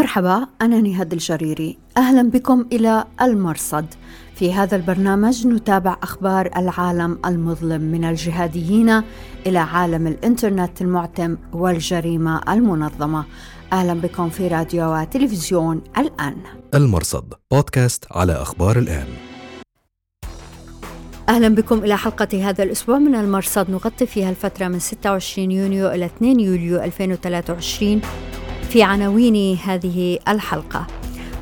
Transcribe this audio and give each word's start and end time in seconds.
مرحبا 0.00 0.46
أنا 0.62 0.80
نهاد 0.80 1.12
الجريري. 1.12 1.78
أهلا 1.96 2.30
بكم 2.30 2.66
إلى 2.72 3.04
المرصد. 3.22 3.86
في 4.34 4.52
هذا 4.52 4.76
البرنامج 4.76 5.46
نتابع 5.46 5.96
أخبار 6.02 6.50
العالم 6.56 7.18
المظلم 7.26 7.80
من 7.80 8.04
الجهاديين 8.04 9.02
إلى 9.46 9.58
عالم 9.58 10.06
الإنترنت 10.06 10.82
المعتم 10.82 11.36
والجريمة 11.52 12.40
المنظمة. 12.48 13.24
أهلا 13.72 13.94
بكم 13.94 14.28
في 14.28 14.48
راديو 14.48 14.94
وتلفزيون 14.94 15.82
الآن. 15.98 16.36
المرصد 16.74 17.34
بودكاست 17.50 18.04
على 18.10 18.32
أخبار 18.32 18.78
الآن. 18.78 19.06
أهلا 21.28 21.48
بكم 21.48 21.78
إلى 21.78 21.96
حلقة 21.96 22.48
هذا 22.48 22.64
الأسبوع 22.64 22.98
من 22.98 23.14
المرصد. 23.14 23.70
نغطي 23.70 24.06
فيها 24.06 24.30
الفترة 24.30 24.68
من 24.68 24.78
26 24.78 25.50
يونيو 25.50 25.88
إلى 25.88 26.06
2 26.06 26.40
يوليو 26.40 26.82
2023 26.82 28.00
في 28.70 28.82
عناوين 28.82 29.56
هذه 29.56 30.18
الحلقة. 30.28 30.86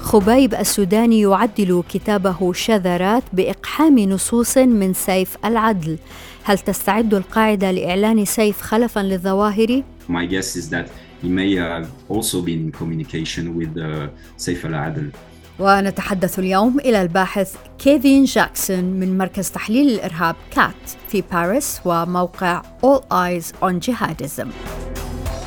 خبيب 0.01 0.55
السوداني 0.55 1.21
يعدل 1.21 1.83
كتابه 1.89 2.53
شذرات 2.53 3.23
بإقحام 3.33 3.99
نصوص 3.99 4.59
من 4.59 4.95
سيف 4.95 5.37
العدل. 5.45 5.99
هل 6.45 6.59
تستعد 6.59 7.15
القاعدة 7.15 7.71
لإعلان 7.71 8.25
سيف 8.25 8.61
خلفا 8.61 9.01
للظواهر؟ 9.01 9.83
My 10.09 10.25
guess 10.25 10.57
is 10.57 10.71
that 10.71 10.89
he 11.23 11.29
may 11.29 11.55
have 11.57 11.89
also 12.09 12.41
been 12.41 12.61
in 12.67 12.73
communication 12.73 13.55
with 13.59 13.77
uh, 13.77 14.09
سيف 14.37 14.67
العدل 14.67 15.11
ونتحدث 15.59 16.39
اليوم 16.39 16.81
إلى 16.81 17.03
الباحث 17.03 17.55
كيفين 17.79 18.25
جاكسون 18.25 18.85
من 18.85 19.19
مركز 19.19 19.51
تحليل 19.51 19.89
الإرهاب 19.89 20.37
كات 20.51 20.75
في 21.09 21.25
باريس 21.33 21.81
وموقع 21.85 22.63
All 22.63 23.01
Eyes 23.13 23.53
on 23.63 23.89
Jihadism. 23.89 24.49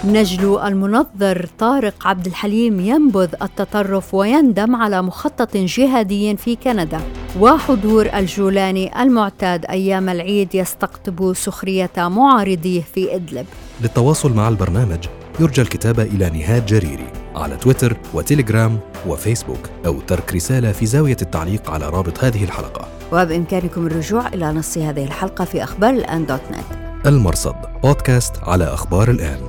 نجل 0.06 0.60
المنظر 0.60 1.46
طارق 1.60 2.08
عبد 2.08 2.26
الحليم 2.26 2.80
ينبذ 2.80 3.30
التطرف 3.42 4.14
ويندم 4.14 4.76
على 4.76 5.02
مخطط 5.02 5.58
جهادي 5.58 6.38
في 6.38 6.56
كندا. 6.56 7.00
وحضور 7.40 8.10
الجولاني 8.14 9.02
المعتاد 9.02 9.66
أيام 9.66 10.10
العيد 10.10 10.56
يستقطب 10.56 11.34
سخرية 11.34 11.92
معارضيه 11.98 12.82
في 12.82 13.16
إدلب. 13.16 13.46
للتواصل 13.82 14.34
مع 14.34 14.48
البرنامج 14.48 15.06
يرجى 15.40 15.62
الكتابة 15.62 16.04
إلى 16.04 16.30
نهاد 16.30 16.66
جريري 16.66 17.08
على 17.36 17.58
تويتر 17.58 17.98
وتليجرام 18.14 18.80
وفيسبوك 19.08 19.70
أو 19.86 20.00
ترك 20.00 20.34
رسالة 20.34 20.72
في 20.72 20.86
زاوية 20.86 21.18
التعليق 21.22 21.70
على 21.72 21.90
رابط 21.90 22.24
هذه 22.24 22.44
الحلقة. 22.44 22.88
وبإمكانكم 23.12 23.88
الرجوع 23.88 24.28
إلى 24.28 24.52
نص 24.52 24.78
هذه 24.78 25.04
الحلقة 25.04 25.46
في 25.46 25.64
أخبار 25.64 25.94
الآن 25.94 26.26
دوت 26.26 26.42
نت. 26.52 27.08
المرصد 27.08 27.56
بودكاست 27.84 28.34
على 28.44 28.64
أخبار 28.64 29.12
الآن. 29.12 29.40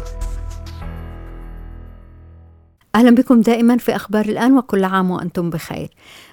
أهلا 2.95 3.11
بكم 3.11 3.41
دائما 3.41 3.77
في 3.77 3.97
أخبار 3.97 4.25
الآن 4.25 4.59
وكل 4.59 4.85
عام 4.85 5.11
وأنتم 5.11 5.51
بخير. 5.51 5.89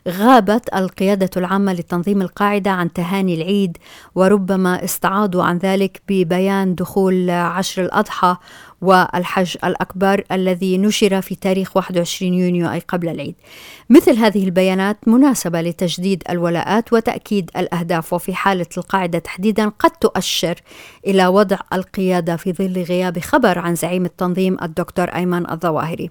غابت 0.07 0.75
القيادة 0.75 1.29
العامة 1.37 1.73
لتنظيم 1.73 2.21
القاعدة 2.21 2.71
عن 2.71 2.93
تهاني 2.93 3.33
العيد 3.35 3.77
وربما 4.15 4.83
استعاضوا 4.83 5.43
عن 5.43 5.57
ذلك 5.57 6.01
ببيان 6.09 6.75
دخول 6.75 7.29
عشر 7.29 7.81
الأضحى 7.81 8.35
والحج 8.81 9.55
الأكبر 9.63 10.23
الذي 10.31 10.77
نشر 10.77 11.21
في 11.21 11.35
تاريخ 11.35 11.77
21 11.77 12.33
يونيو 12.33 12.71
أي 12.71 12.79
قبل 12.79 13.09
العيد. 13.09 13.35
مثل 13.89 14.17
هذه 14.17 14.43
البيانات 14.43 15.07
مناسبة 15.07 15.61
لتجديد 15.61 16.23
الولاءات 16.29 16.93
وتأكيد 16.93 17.51
الأهداف 17.57 18.13
وفي 18.13 18.33
حالة 18.33 18.67
القاعدة 18.77 19.19
تحديدا 19.19 19.69
قد 19.69 19.91
تؤشر 19.91 20.55
إلى 21.07 21.27
وضع 21.27 21.57
القيادة 21.73 22.35
في 22.35 22.53
ظل 22.53 22.81
غياب 22.83 23.19
خبر 23.19 23.59
عن 23.59 23.75
زعيم 23.75 24.05
التنظيم 24.05 24.57
الدكتور 24.63 25.05
أيمن 25.05 25.51
الظواهري. 25.51 26.09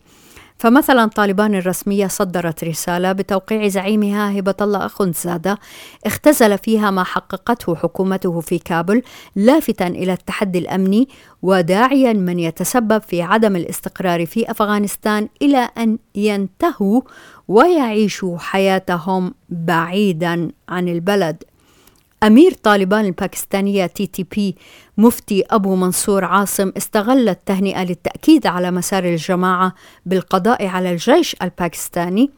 فمثلا 0.58 1.06
طالبان 1.06 1.54
الرسمية 1.54 2.06
صدرت 2.06 2.64
رسالة 2.64 3.12
بتوقيع 3.12 3.68
زعيمها 3.68 4.38
هبة 4.38 4.54
الله 4.60 4.86
أخنزادة 4.86 5.58
اختزل 6.06 6.58
فيها 6.58 6.90
ما 6.90 7.04
حققته 7.04 7.76
حكومته 7.76 8.40
في 8.40 8.58
كابل 8.58 9.02
لافتا 9.36 9.86
إلى 9.86 10.12
التحدي 10.12 10.58
الأمني 10.58 11.08
وداعيا 11.42 12.12
من 12.12 12.38
يتسبب 12.38 13.02
في 13.02 13.22
عدم 13.22 13.56
الاستقرار 13.56 14.26
في 14.26 14.50
أفغانستان 14.50 15.28
إلى 15.42 15.68
أن 15.78 15.98
ينتهوا 16.14 17.00
ويعيشوا 17.48 18.38
حياتهم 18.38 19.34
بعيدا 19.48 20.50
عن 20.68 20.88
البلد. 20.88 21.44
أمير 22.22 22.52
طالبان 22.52 23.04
الباكستانية 23.04 23.86
TTP 23.86 24.56
مفتي 24.96 25.44
أبو 25.50 25.76
منصور 25.76 26.24
عاصم 26.24 26.72
استغل 26.76 27.28
التهنئة 27.28 27.84
للتأكيد 27.84 28.46
على 28.46 28.70
مسار 28.70 29.04
الجماعة 29.04 29.74
بالقضاء 30.06 30.66
على 30.66 30.92
الجيش 30.92 31.36
الباكستاني 31.42 32.30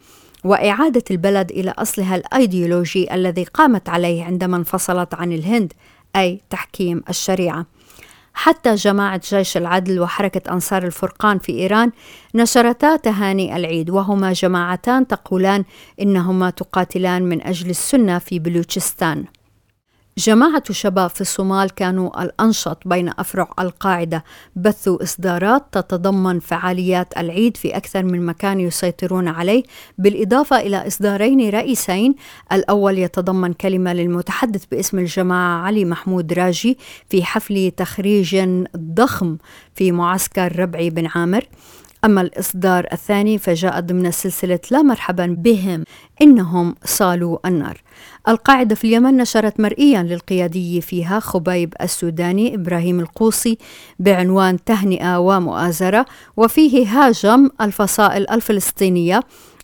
وإعادة 0.45 1.05
البلد 1.11 1.51
إلى 1.51 1.71
أصلها 1.71 2.17
الأيديولوجي 2.17 3.15
الذي 3.15 3.45
قامت 3.45 3.89
عليه 3.89 4.25
عندما 4.25 4.57
انفصلت 4.57 5.15
عن 5.15 5.33
الهند 5.33 5.73
أي 6.17 6.41
تحكيم 6.51 7.03
الشريعة. 7.09 7.67
حتى 8.35 8.75
جماعة 8.75 9.21
جيش 9.31 9.57
العدل 9.57 10.01
وحركة 10.01 10.53
أنصار 10.53 10.85
الفرقان 10.85 11.39
في 11.39 11.53
إيران 11.53 11.93
نشرتا 12.35 12.97
تهاني 12.97 13.57
العيد 13.57 13.91
وهما 13.91 14.33
جماعتان 14.33 15.07
تقولان 15.07 15.65
إنهما 16.01 16.51
تقاتلان 16.51 17.23
من 17.23 17.43
أجل 17.43 17.71
السنة 17.71 18.19
في 18.19 18.39
بلوتشستان. 18.39 19.25
جماعة 20.21 20.63
شباب 20.71 21.11
في 21.11 21.21
الصومال 21.21 21.71
كانوا 21.71 22.23
الأنشط 22.23 22.79
بين 22.85 23.09
أفرع 23.19 23.51
القاعدة. 23.59 24.25
بثوا 24.57 25.03
إصدارات 25.03 25.65
تتضمن 25.73 26.41
فعاليات 26.41 27.19
العيد 27.19 27.57
في 27.57 27.77
أكثر 27.77 28.03
من 28.03 28.27
مكان 28.27 28.61
يسيطرون 28.61 29.29
عليه. 29.29 29.63
بالإضافة 29.99 30.61
إلى 30.61 30.87
إصدارين 30.87 31.51
رئيسين 31.51 32.15
الأول 32.53 32.99
يتضمن 32.99 33.53
كلمة 33.53 33.93
للمتحدث 33.93 34.65
باسم 34.65 34.99
الجماعة 34.99 35.63
علي 35.63 35.85
محمود 35.85 36.33
راجي 36.33 36.79
في 37.09 37.25
حفل 37.25 37.71
تخريج 37.77 38.45
ضخم 38.77 39.37
في 39.75 39.93
معسكر 39.93 40.59
ربعي 40.59 40.91
بن 40.91 41.07
عامر. 41.07 41.45
أما 42.05 42.21
الإصدار 42.21 42.87
الثاني 42.93 43.39
فجاء 43.39 43.81
ضمن 43.81 44.11
سلسلة 44.11 44.59
لا 44.71 44.83
مرحبا 44.83 45.27
بهم 45.39 45.85
إنهم 46.23 46.75
صالوا 46.85 47.39
النار. 47.47 47.83
القاعدة 48.29 48.75
في 48.75 48.85
اليمن 48.85 49.17
نشرت 49.17 49.61
مرئيا 49.61 50.03
للقيادي 50.03 50.81
فيها 50.81 51.21
خبيب 51.21 51.75
السوداني 51.83 52.55
إبراهيم 52.55 53.01
القوصي 53.01 53.59
بعنوان 53.99 54.65
تهنئة 54.65 55.19
ومؤازرة 55.19 56.07
وفيه 56.37 56.87
هاجم 56.89 57.51
الفصائل 57.61 58.31
الفلسطينية 58.31 59.21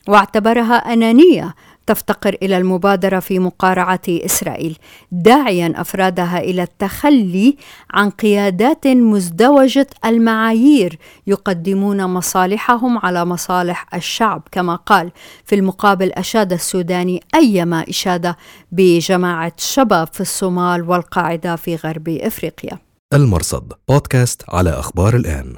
واعتبرها 0.08 0.74
أنانية 0.74 1.54
تفتقر 1.86 2.36
إلى 2.42 2.58
المبادرة 2.58 3.20
في 3.20 3.38
مقارعة 3.38 4.00
إسرائيل 4.08 4.78
داعيا 5.12 5.72
أفرادها 5.76 6.38
إلى 6.38 6.62
التخلي 6.62 7.56
عن 7.90 8.10
قيادات 8.10 8.86
مزدوجة 8.86 9.86
المعايير 10.04 10.98
يقدمون 11.26 12.04
مصالحهم 12.04 12.98
على 12.98 13.24
مصالح 13.24 13.94
الشعب. 13.94 14.42
كما 14.52 14.74
قال 14.76 15.12
في 15.44 15.54
المقابل 15.54 16.12
أشاد 16.12 16.52
السوداني 16.52 17.20
ايما 17.34 17.84
اشاده 17.88 18.36
بجماعة 18.72 19.52
شباب 19.56 20.08
في 20.12 20.20
الصومال 20.20 20.88
والقاعدة 20.90 21.56
في 21.56 21.76
غرب 21.76 22.08
إفريقيا. 22.08 22.78
المرصد 23.14 23.72
بودكاست 23.88 24.42
على 24.48 24.70
أخبار 24.70 25.16
الآن. 25.16 25.54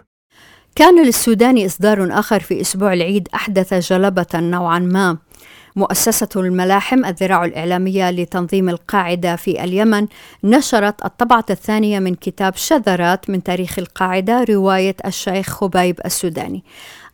كان 0.74 1.04
للسودان 1.06 1.64
إصدار 1.64 2.18
آخر 2.18 2.40
في 2.40 2.60
أسبوع 2.60 2.92
العيد 2.92 3.28
أحدث 3.34 3.74
جلبة 3.74 4.26
نوعا 4.34 4.78
ما. 4.78 5.18
مؤسسة 5.78 6.28
الملاحم 6.36 7.04
الذراع 7.04 7.44
الإعلامية 7.44 8.10
لتنظيم 8.10 8.68
القاعدة 8.68 9.36
في 9.36 9.64
اليمن 9.64 10.06
نشرت 10.44 11.04
الطبعة 11.04 11.44
الثانية 11.50 11.98
من 11.98 12.14
كتاب 12.14 12.56
شذرات 12.56 13.30
من 13.30 13.42
تاريخ 13.42 13.78
القاعدة 13.78 14.44
رواية 14.44 14.96
الشيخ 15.06 15.48
خبيب 15.48 16.00
السوداني. 16.04 16.64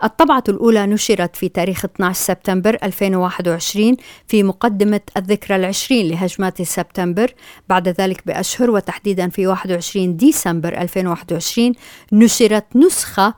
الطبعة 0.05 0.45
الأولى 0.49 0.87
نشرت 0.87 1.37
في 1.37 1.49
تاريخ 1.49 1.85
12 1.85 2.21
سبتمبر 2.21 2.79
2021 2.83 3.97
في 4.29 4.43
مقدمة 4.43 5.01
الذكرى 5.17 5.57
العشرين 5.57 6.09
لهجمات 6.09 6.63
سبتمبر. 6.63 7.35
بعد 7.69 7.89
ذلك 7.89 8.27
بأشهر 8.27 8.71
وتحديدا 8.71 9.29
في 9.29 9.47
21 9.47 10.17
ديسمبر 10.17 10.81
2021 10.81 11.73
نشرت 12.13 12.65
نسخة 12.77 13.35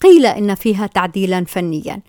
قيل 0.00 0.26
إن 0.26 0.54
فيها 0.54 0.86
تعديلا 0.86 1.44
فنيا. 1.44 2.00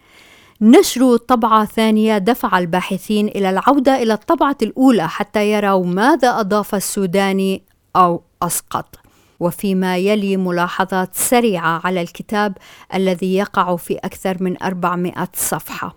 نشر 0.62 1.18
طبعة 1.18 1.66
ثانية 1.66 2.18
دفع 2.18 2.60
الباحثين 2.60 3.28
إلى 3.28 3.50
العودة 3.50 4.04
إلى 4.04 4.14
الطبعة 4.14 4.58
الأولى 4.62 5.10
حتى 5.10 5.52
يروا 5.52 5.86
ماذا 5.86 6.40
أضاف 6.40 6.76
السوداني 6.76 7.64
أو 7.96 8.22
أسقط. 8.42 8.96
وفيما 9.40 9.98
يلي 9.98 10.38
ملاحظات 10.38 11.16
سريعة 11.16 11.82
على 11.84 12.02
الكتاب 12.02 12.58
الذي 12.94 13.36
يقع 13.36 13.76
في 13.76 13.98
أكثر 13.98 14.44
من 14.44 14.64
400 14.64 15.28
صفحة. 15.34 15.96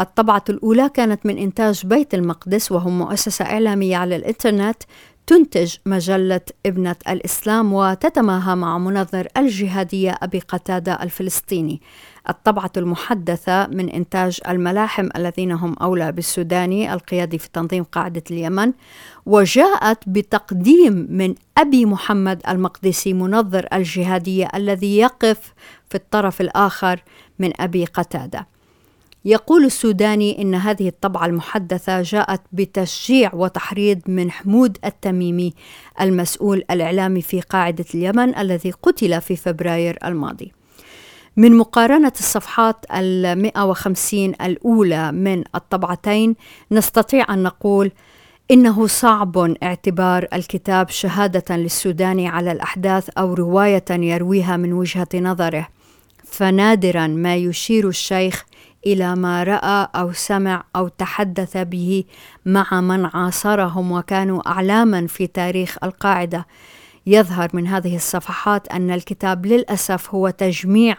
الطبعة 0.00 0.44
الأولى 0.48 0.88
كانت 0.88 1.26
من 1.26 1.38
إنتاج 1.38 1.86
بيت 1.86 2.14
المقدس 2.14 2.72
وهم 2.72 2.98
مؤسسة 2.98 3.44
إعلامية 3.44 3.96
على 3.96 4.16
الإنترنت 4.16 4.82
تنتج 5.26 5.74
مجلة 5.86 6.40
ابنة 6.66 6.96
الإسلام 7.08 7.72
وتتماهى 7.72 8.54
مع 8.54 8.78
منظر 8.78 9.28
الجهادية 9.36 10.18
أبي 10.22 10.38
قتادة 10.38 11.02
الفلسطيني. 11.02 11.80
الطبعة 12.28 12.70
المحدثة 12.76 13.66
من 13.66 13.88
إنتاج 13.88 14.40
الملاحم 14.48 15.08
الذين 15.16 15.52
هم 15.52 15.74
أولى 15.82 16.12
بالسوداني 16.12 16.94
القيادي 16.94 17.38
في 17.38 17.48
تنظيم 17.52 17.84
قاعدة 17.84 18.22
اليمن 18.30 18.72
وجاءت 19.26 19.98
بتقديم 20.06 21.06
من 21.10 21.34
أبي 21.58 21.86
محمد 21.86 22.42
المقدسي 22.48 23.12
منظر 23.12 23.66
الجهادية 23.72 24.48
الذي 24.54 24.98
يقف 24.98 25.54
في 25.88 25.94
الطرف 25.94 26.40
الآخر 26.40 27.02
من 27.38 27.60
أبي 27.60 27.84
قتادة. 27.84 28.53
يقول 29.24 29.64
السوداني 29.64 30.42
إن 30.42 30.54
هذه 30.54 30.88
الطبعة 30.88 31.26
المحدثة 31.26 32.02
جاءت 32.02 32.40
بتشجيع 32.52 33.34
وتحريض 33.34 34.00
من 34.06 34.30
حمود 34.30 34.78
التميمي 34.84 35.54
المسؤول 36.00 36.64
الإعلامي 36.70 37.22
في 37.22 37.40
قاعدة 37.40 37.84
اليمن 37.94 38.36
الذي 38.36 38.70
قتل 38.70 39.20
في 39.20 39.36
فبراير 39.36 39.98
الماضي. 40.04 40.52
من 41.36 41.56
مقارنة 41.56 42.12
الصفحات 42.18 42.86
ال 42.94 43.42
150 43.42 44.34
الأولى 44.40 45.12
من 45.12 45.44
الطبعتين 45.54 46.36
نستطيع 46.72 47.34
أن 47.34 47.42
نقول 47.42 47.92
إنه 48.50 48.86
صعب 48.86 49.38
اعتبار 49.62 50.26
الكتاب 50.32 50.88
شهادة 50.88 51.56
للسوداني 51.56 52.28
على 52.28 52.52
الأحداث 52.52 53.08
أو 53.18 53.34
رواية 53.34 53.84
يرويها 53.90 54.56
من 54.56 54.72
وجهة 54.72 55.08
نظره. 55.14 55.68
فنادرا 56.24 57.06
ما 57.06 57.36
يشير 57.36 57.88
الشيخ 57.88 58.44
إلى 58.86 59.16
ما 59.16 59.42
رأى 59.42 59.88
أو 59.94 60.12
سمع 60.12 60.64
أو 60.76 60.88
تحدث 60.88 61.56
به 61.56 62.04
مع 62.46 62.80
من 62.80 63.04
عاصرهم 63.06 63.92
وكانوا 63.92 64.48
أعلاما 64.48 65.06
في 65.06 65.26
تاريخ 65.26 65.76
القاعدة 65.84 66.46
يظهر 67.06 67.50
من 67.52 67.66
هذه 67.66 67.96
الصفحات 67.96 68.68
أن 68.68 68.90
الكتاب 68.90 69.46
للأسف 69.46 70.14
هو 70.14 70.30
تجميع 70.30 70.96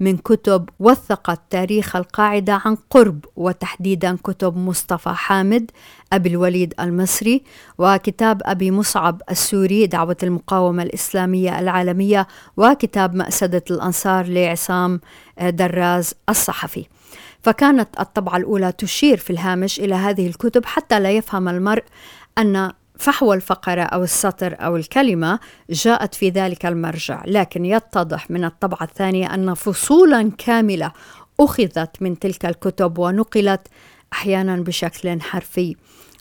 من 0.00 0.16
كتب 0.16 0.68
وثقت 0.80 1.40
تاريخ 1.50 1.96
القاعدة 1.96 2.60
عن 2.64 2.76
قرب 2.90 3.24
وتحديدا 3.36 4.16
كتب 4.24 4.56
مصطفى 4.56 5.08
حامد 5.08 5.70
أبي 6.12 6.28
الوليد 6.28 6.74
المصري 6.80 7.42
وكتاب 7.78 8.42
أبي 8.44 8.70
مصعب 8.70 9.22
السوري 9.30 9.86
دعوة 9.86 10.16
المقاومة 10.22 10.82
الإسلامية 10.82 11.58
العالمية 11.58 12.26
وكتاب 12.56 13.14
مأسدة 13.14 13.64
الأنصار 13.70 14.26
لعصام 14.26 15.00
دراز 15.40 16.14
الصحفي. 16.28 16.86
فكانت 17.46 18.00
الطبعة 18.00 18.36
الأولى 18.36 18.72
تشير 18.72 19.16
في 19.16 19.30
الهامش 19.30 19.80
إلى 19.80 19.94
هذه 19.94 20.26
الكتب 20.26 20.64
حتى 20.64 21.00
لا 21.00 21.10
يفهم 21.10 21.48
المرء 21.48 21.84
أن 22.38 22.72
فحوى 22.98 23.36
الفقرة 23.36 23.82
أو 23.82 24.02
السطر 24.02 24.56
أو 24.60 24.76
الكلمة 24.76 25.40
جاءت 25.70 26.14
في 26.14 26.30
ذلك 26.30 26.66
المرجع 26.66 27.22
لكن 27.26 27.64
يتضح 27.64 28.30
من 28.30 28.44
الطبعة 28.44 28.82
الثانية 28.82 29.34
أن 29.34 29.54
فصولا 29.54 30.30
كاملة 30.38 30.92
أخذت 31.40 32.02
من 32.02 32.18
تلك 32.18 32.46
الكتب 32.46 32.98
ونقلت 32.98 33.68
أحيانا 34.12 34.56
بشكل 34.56 35.20
حرفي. 35.20 35.76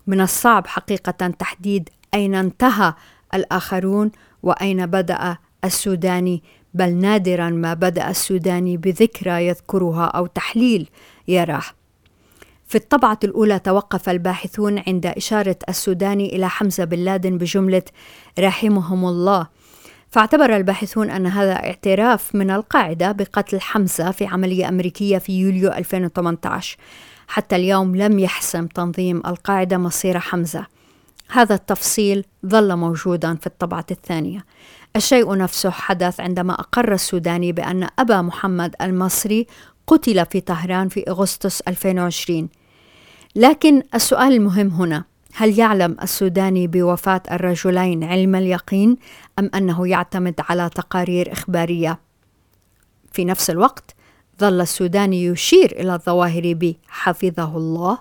من 0.08 0.22
الصعب 0.22 0.68
حقيقة 0.68 1.28
تحديد 1.28 1.90
أين 2.14 2.36
انتهى 2.36 2.94
الآخرون 3.34 4.12
وأين 4.44 4.86
بدأ 4.86 5.38
السوداني 5.64 6.44
بل 6.76 6.94
نادرا 6.94 7.50
ما 7.50 7.74
بدأ 7.74 8.10
السوداني 8.10 8.78
بذكرى 8.78 9.48
يذكرها 9.48 10.06
أو 10.06 10.26
تحليل 10.26 10.90
يراه. 11.28 11.64
في 12.68 12.76
الطبعة 12.76 13.20
الأولى 13.24 13.60
توقف 13.60 14.10
الباحثون 14.10 14.84
عند 14.88 15.06
إشارة 15.06 15.56
السوداني 15.70 16.36
إلى 16.36 16.50
حمزة 16.50 16.84
بن 16.84 17.00
لادن 17.00 17.38
بجملة 17.38 17.84
رحمهم 18.40 19.06
الله 19.06 19.48
فاعتبر 20.12 20.56
الباحثون 20.56 21.10
أن 21.10 21.28
هذا 21.28 21.54
اعتراف 21.54 22.36
من 22.36 22.52
القاعدة 22.52 23.12
بقتل 23.12 23.62
حمزة 23.62 24.12
في 24.12 24.26
عملية 24.26 24.70
أمريكية 24.70 25.18
في 25.18 25.40
يوليو 25.40 25.72
2018 25.72 26.78
حتى 27.28 27.56
اليوم 27.56 27.96
لم 27.96 28.20
يحسم 28.20 28.68
تنظيم 28.68 29.18
القاعدة 29.18 29.78
مصير 29.78 30.20
حمزة. 30.20 30.66
هذا 31.30 31.56
التفصيل 31.56 32.26
ظل 32.46 32.76
موجودا 32.76 33.36
في 33.36 33.48
الطبعة 33.48 33.86
الثانية. 33.92 34.46
الشيء 34.96 35.38
نفسه 35.38 35.70
حدث 35.70 36.20
عندما 36.20 36.54
أقر 36.54 36.94
السوداني 36.94 37.52
بأن 37.52 37.88
أبا 38.00 38.22
محمد 38.22 38.76
المصري 38.82 39.48
قتل 39.88 40.26
في 40.26 40.42
طهران 40.42 40.90
في 40.90 41.10
أغسطس 41.10 41.62
2020 41.62 42.50
لكن 43.36 43.84
السؤال 43.96 44.34
المهم 44.34 44.68
هنا 44.68 45.04
هل 45.34 45.60
يعلم 45.60 45.98
السوداني 46.02 46.68
بوفاة 46.68 47.22
الرجلين 47.32 48.04
علم 48.04 48.36
اليقين 48.36 48.98
أم 49.40 49.50
أنه 49.56 49.88
يعتمد 49.88 50.34
على 50.50 50.70
تقارير 50.70 51.32
إخبارية؟ 51.32 52.00
في 53.12 53.26
نفس 53.26 53.50
الوقت 53.50 53.96
ظل 54.40 54.62
السوداني 54.62 55.26
يشير 55.26 55.72
إلى 55.80 55.94
الظواهر 55.94 56.54
بحفظه 56.54 57.58
الله 57.58 57.98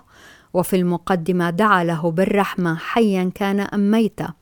وفي 0.53 0.75
المقدمة 0.75 1.49
دعا 1.49 1.83
له 1.83 2.11
بالرحمة 2.11 2.75
حيا 2.75 3.31
كان 3.35 3.59
أم 3.59 3.91
ميتا 3.91 4.33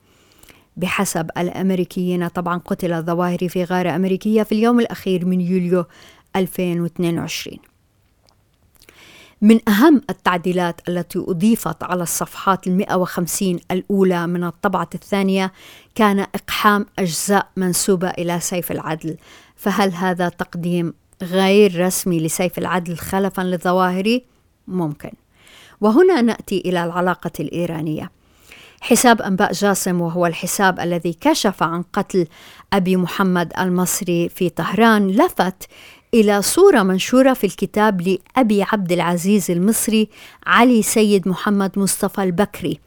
بحسب 0.78 1.30
الأمريكيين 1.38 2.28
طبعا 2.28 2.58
قتل 2.58 2.94
الظواهري 2.94 3.50
في 3.50 3.64
غارة 3.64 3.96
أمريكية 3.96 4.44
في 4.44 4.52
اليوم 4.52 4.80
الأخير 4.80 5.26
من 5.26 5.42
يوليو 5.42 5.86
2022 6.36 7.58
من 9.44 9.70
أهم 9.70 10.02
التعديلات 10.10 10.82
التي 10.90 11.20
أضيفت 11.20 11.84
على 11.84 12.04
الصفحات 12.04 12.68
المئة 12.68 12.96
وخمسين 12.96 13.60
الأولى 13.72 14.28
من 14.28 14.44
الطبعة 14.44 14.90
الثانية 14.96 15.54
كان 15.96 16.20
إقحام 16.20 16.86
أجزاء 17.00 17.48
منسوبة 17.58 18.10
إلى 18.10 18.40
سيف 18.40 18.72
العدل. 18.72 19.18
فهل 19.56 19.92
هذا 19.94 20.30
تقديم 20.30 20.94
غير 21.22 21.86
رسمي 21.86 22.20
لسيف 22.20 22.58
العدل 22.58 22.98
خلفا 22.98 23.42
للظواهري؟ 23.42 24.26
ممكن. 24.68 25.12
وهنا 25.82 26.22
نأتي 26.22 26.58
إلى 26.66 26.84
العلاقة 26.84 27.32
الإيرانية. 27.40 28.12
حساب 28.82 29.22
أنباء 29.22 29.52
جاسم 29.52 30.02
وهو 30.02 30.26
الحساب 30.26 30.80
الذي 30.80 31.14
كشف 31.14 31.64
عن 31.64 31.84
قتل 31.94 32.28
أبي 32.74 32.98
محمد 32.98 33.54
المصري 33.60 34.30
في 34.30 34.50
طهران 34.50 35.08
لفت 35.08 35.68
إلى 36.14 36.42
صورة 36.42 36.84
منشورة 36.84 37.34
في 37.34 37.44
الكتاب 37.44 38.02
لأبي 38.02 38.64
عبد 38.64 38.92
العزيز 38.92 39.52
المصري 39.52 40.10
علي 40.46 40.82
سيد 40.82 41.28
محمد 41.28 41.80
مصطفى 41.80 42.24
البكري 42.24 42.80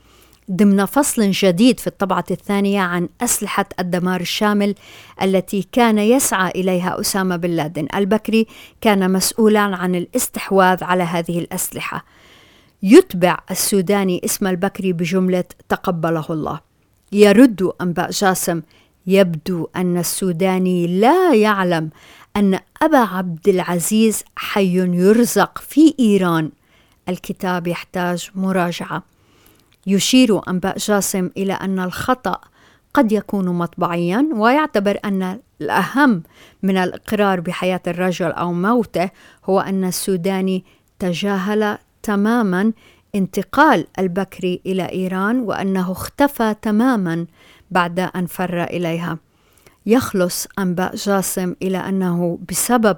ضمن 0.50 0.84
فصل 0.84 1.30
جديد 1.30 1.80
في 1.80 1.86
الطبعة 1.86 2.24
الثانية 2.30 2.80
عن 2.80 3.08
أسلحة 3.20 3.66
الدمار 3.80 4.20
الشامل 4.20 4.74
التي 5.22 5.68
كان 5.72 5.98
يسعى 5.98 6.50
إليها 6.50 7.00
أسامة 7.00 7.36
بن 7.36 7.50
لادن. 7.50 7.86
البكري 7.94 8.46
كان 8.80 9.12
مسؤولا 9.12 9.60
عن 9.60 9.94
الاستحواذ 9.94 10.84
على 10.84 11.02
هذه 11.02 11.38
الأسلحة. 11.38 12.04
يتبع 12.82 13.38
السوداني 13.50 14.20
اسم 14.24 14.46
البكري 14.46 14.92
بجملة 14.92 15.44
تقبله 15.68 16.26
الله. 16.30 16.60
يرد 17.12 17.70
أنباء 17.80 18.10
جاسم 18.10 18.62
يبدو 19.06 19.68
أن 19.76 19.98
السوداني 19.98 20.86
لا 21.00 21.34
يعلم 21.34 21.90
أن 22.36 22.58
أبا 22.82 22.98
عبد 22.98 23.48
العزيز 23.48 24.24
حي 24.36 24.76
يرزق 24.76 25.58
في 25.58 25.94
إيران. 26.00 26.50
الكتاب 27.08 27.66
يحتاج 27.66 28.30
مراجعة. 28.34 29.02
يشير 29.86 30.48
أنباء 30.48 30.78
جاسم 30.78 31.30
إلى 31.36 31.52
أن 31.52 31.78
الخطأ 31.78 32.40
قد 32.94 33.12
يكون 33.12 33.48
مطبعيا 33.48 34.28
ويعتبر 34.32 34.98
أن 35.04 35.40
الأهم 35.60 36.22
من 36.62 36.76
الإقرار 36.76 37.40
بحياة 37.40 37.80
الرجل 37.86 38.32
أو 38.32 38.52
موته 38.52 39.10
هو 39.44 39.60
أن 39.60 39.84
السوداني 39.84 40.64
تجاهل 40.98 41.78
تماما 42.02 42.72
انتقال 43.14 43.86
البكري 43.98 44.60
إلى 44.66 44.92
إيران 44.92 45.40
وأنه 45.40 45.92
اختفى 45.92 46.54
تماما 46.62 47.26
بعد 47.70 48.00
أن 48.00 48.26
فر 48.26 48.64
إليها. 48.64 49.18
يخلص 49.86 50.46
انباء 50.58 50.94
جاسم 50.96 51.54
إلى 51.62 51.78
أنه 51.78 52.38
بسبب 52.48 52.96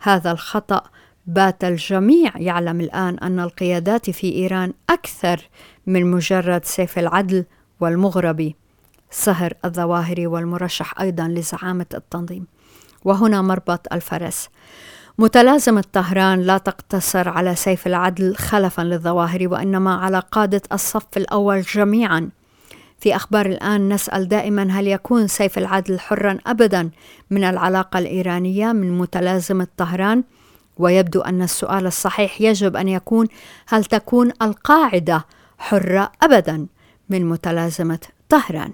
هذا 0.00 0.32
الخطأ 0.32 0.82
بات 1.26 1.64
الجميع 1.64 2.32
يعلم 2.36 2.80
الآن 2.80 3.18
أن 3.18 3.40
القيادات 3.40 4.10
في 4.10 4.34
إيران 4.34 4.72
أكثر 4.90 5.48
من 5.86 6.10
مجرد 6.10 6.64
سيف 6.64 6.98
العدل 6.98 7.44
والمغربي. 7.80 8.56
سهر 9.10 9.54
الظواهري 9.64 10.26
والمرشح 10.26 11.00
أيضا 11.00 11.28
لزعامة 11.28 11.86
التنظيم. 11.94 12.46
وهنا 13.04 13.42
مربط 13.42 13.92
الفرس. 13.92 14.48
متلازمة 15.18 15.84
طهران 15.92 16.40
لا 16.40 16.58
تقتصر 16.58 17.28
على 17.28 17.54
سيف 17.54 17.86
العدل 17.86 18.36
خلفا 18.36 18.82
للظواهر 18.82 19.48
وإنما 19.48 19.94
على 19.94 20.22
قادة 20.32 20.62
الصف 20.72 21.16
الأول 21.16 21.62
جميعا. 21.62 22.30
في 23.00 23.16
أخبار 23.16 23.46
الآن 23.46 23.92
نسأل 23.92 24.28
دائما 24.28 24.62
هل 24.70 24.86
يكون 24.86 25.28
سيف 25.28 25.58
العدل 25.58 26.00
حرا 26.00 26.38
أبدا 26.46 26.90
من 27.30 27.44
العلاقة 27.44 27.98
الإيرانية 27.98 28.72
من 28.72 28.98
متلازمة 28.98 29.66
طهران 29.76 30.24
ويبدو 30.76 31.20
أن 31.20 31.42
السؤال 31.42 31.86
الصحيح 31.86 32.40
يجب 32.40 32.76
أن 32.76 32.88
يكون 32.88 33.28
هل 33.68 33.84
تكون 33.84 34.32
القاعدة 34.42 35.26
حرة 35.58 36.12
أبدا 36.22 36.66
من 37.08 37.28
متلازمة 37.28 38.00
طهران؟ 38.28 38.72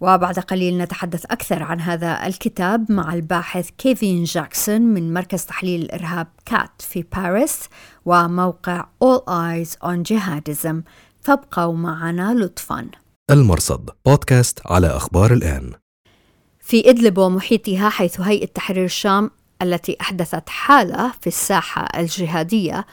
وبعد 0.00 0.38
قليل 0.38 0.78
نتحدث 0.78 1.24
أكثر 1.24 1.62
عن 1.62 1.80
هذا 1.80 2.26
الكتاب 2.26 2.92
مع 2.92 3.14
الباحث 3.14 3.70
كيفين 3.78 4.24
جاكسون 4.24 4.80
من 4.82 5.14
مركز 5.14 5.44
تحليل 5.44 5.82
الإرهاب 5.82 6.26
كات 6.46 6.82
في 6.82 7.04
باريس 7.16 7.60
وموقع 8.04 8.84
All 9.04 9.20
Eyes 9.28 9.70
on 9.88 10.12
Jihadism. 10.12 10.76
فابقوا 11.20 11.74
معنا 11.74 12.34
لطفا. 12.34 12.86
المرصد 13.30 13.90
بودكاست 14.06 14.60
على 14.66 14.86
أخبار 14.86 15.32
الآن. 15.32 15.72
في 16.60 16.90
إدلب 16.90 17.18
ومحيطها 17.18 17.88
حيث 17.88 18.20
هيئة 18.20 18.46
تحرير 18.46 18.84
الشام 18.84 19.30
التي 19.62 19.96
أحدثت 20.00 20.48
حالة 20.48 21.12
في 21.20 21.26
الساحة 21.26 21.88
الجهادية 22.00 22.86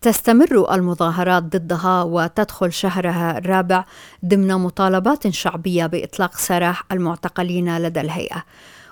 تستمر 0.00 0.74
المظاهرات 0.74 1.42
ضدها 1.42 2.02
وتدخل 2.02 2.72
شهرها 2.72 3.38
الرابع 3.38 3.84
ضمن 4.24 4.54
مطالبات 4.54 5.28
شعبية 5.28 5.86
بإطلاق 5.86 6.36
سراح 6.36 6.84
المعتقلين 6.92 7.78
لدى 7.78 8.00
الهيئة. 8.00 8.44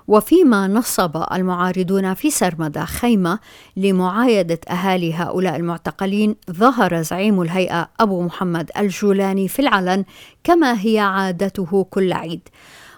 وفيما 0.09 0.69
نصب 0.69 1.23
المعارضون 1.33 2.15
في 2.15 2.31
سرمدة 2.31 2.85
خيمة 2.85 3.39
لمعايدة 3.77 4.61
أهالي 4.71 5.15
هؤلاء 5.15 5.57
المعتقلين 5.57 6.37
ظهر 6.51 7.03
زعيم 7.03 7.43
الهيئة 7.43 7.89
أبو 8.01 8.23
محمد 8.23 8.71
الجولاني 8.79 9.49
في 9.49 9.59
العلن 9.63 10.05
كما 10.45 10.81
هي 10.81 10.99
عادته 10.99 11.87
كل 11.91 12.13
عيد. 12.13 12.41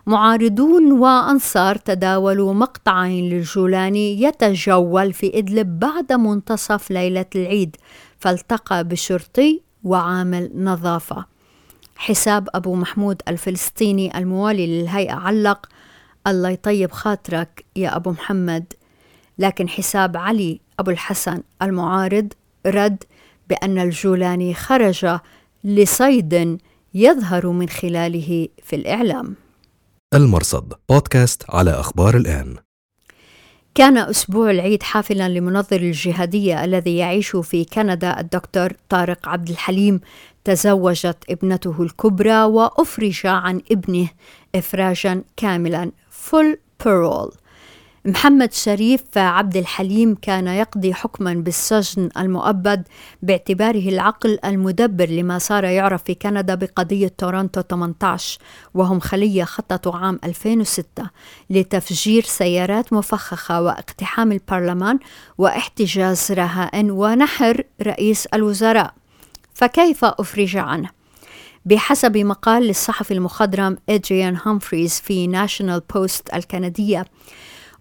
معارضون 0.07 0.93
وأنصار 0.93 1.77
تداولوا 1.77 2.55
مقطعين 2.55 3.29
للجولاني 3.29 4.23
يتجول 4.23 5.13
في 5.13 5.39
إدلب 5.39 5.79
بعد 5.79 6.13
منتصف 6.13 6.91
ليلة 6.91 7.27
العيد 7.35 7.77
فالتقى 8.19 8.85
بشرطي 8.85 9.61
وعامل 9.85 10.51
نظافة. 10.55 11.25
حساب 11.97 12.49
أبو 12.55 12.75
محمود 12.75 13.23
الفلسطيني 13.29 14.19
الموالي 14.19 14.67
للهيئة 14.67 15.15
علق 15.15 15.67
الله 16.27 16.49
يطيب 16.49 16.91
خاطرك 16.91 17.65
يا 17.77 17.97
أبو 17.97 18.11
محمد. 18.11 18.73
لكن 19.39 19.69
حساب 19.69 20.17
علي 20.17 20.61
أبو 20.79 20.91
الحسن 20.91 21.43
المعارض 21.63 22.33
رد 22.67 23.05
بأن 23.49 23.79
الجولاني 23.79 24.55
خرج 24.55 25.19
لصيد 25.65 26.59
يظهر 26.95 27.47
من 27.47 27.69
خلاله 27.69 28.49
في 28.63 28.77
الإعلام. 28.77 29.37
المرصد 30.15 30.73
بودكاست 30.89 31.45
على 31.49 31.71
أخبار 31.71 32.17
الآن. 32.17 32.57
كان 33.75 33.99
أسبوع 33.99 34.51
العيد 34.51 34.83
حافلا 34.83 35.29
لمنظر 35.29 35.81
الجهادية 35.81 36.65
الذي 36.65 36.97
يعيش 36.97 37.37
في 37.37 37.65
كندا 37.65 38.21
الدكتور 38.21 38.73
طارق 38.89 39.29
عبد 39.29 39.49
الحليم. 39.49 40.01
تزوجت 40.45 41.25
ابنته 41.31 41.83
الكبرى 41.83 42.43
وأفرج 42.43 43.21
عن 43.25 43.61
ابنه 43.71 44.09
إفراجا 44.55 45.23
كاملا. 45.37 45.91
فول 46.21 46.59
بارول 46.85 47.31
محمد 48.05 48.53
شريف 48.53 49.03
عبد 49.17 49.57
الحليم 49.57 50.15
كان 50.15 50.47
يقضي 50.47 50.95
حكما 50.95 51.35
بالسجن 51.35 52.09
المؤبد 52.19 52.89
باعتباره 53.23 53.89
العقل 53.89 54.39
المدبر 54.45 55.09
لما 55.09 55.39
صار 55.39 55.65
يعرف 55.65 56.03
في 56.03 56.15
كندا 56.15 56.55
بقضية 56.55 57.09
تورونتو 57.19 57.61
18 57.61 58.39
وهم 58.75 59.01
خلية 59.01 59.45
خططوا 59.45 59.97
عام 59.97 60.21
2006 60.25 60.85
لتفجير 61.51 62.23
سيارات 62.23 62.93
مفخخة 62.93 63.63
واقتحام 63.63 64.33
البرلمان 64.33 64.99
واحتجاز 65.39 66.33
رهائن 66.33 66.91
ونحر 66.91 67.65
رئيس 67.83 68.27
الوزراء 68.27 68.95
فكيف 69.55 70.05
أفرج 70.05 70.57
عنه؟ 70.57 71.00
بحسب 71.65 72.17
مقال 72.17 72.63
للصحفي 72.63 73.15
المخضرم 73.15 73.77
إدريان 73.89 74.39
هامفريز 74.45 75.01
في 75.01 75.27
ناشونال 75.27 75.83
بوست 75.95 76.35
الكندية. 76.35 77.05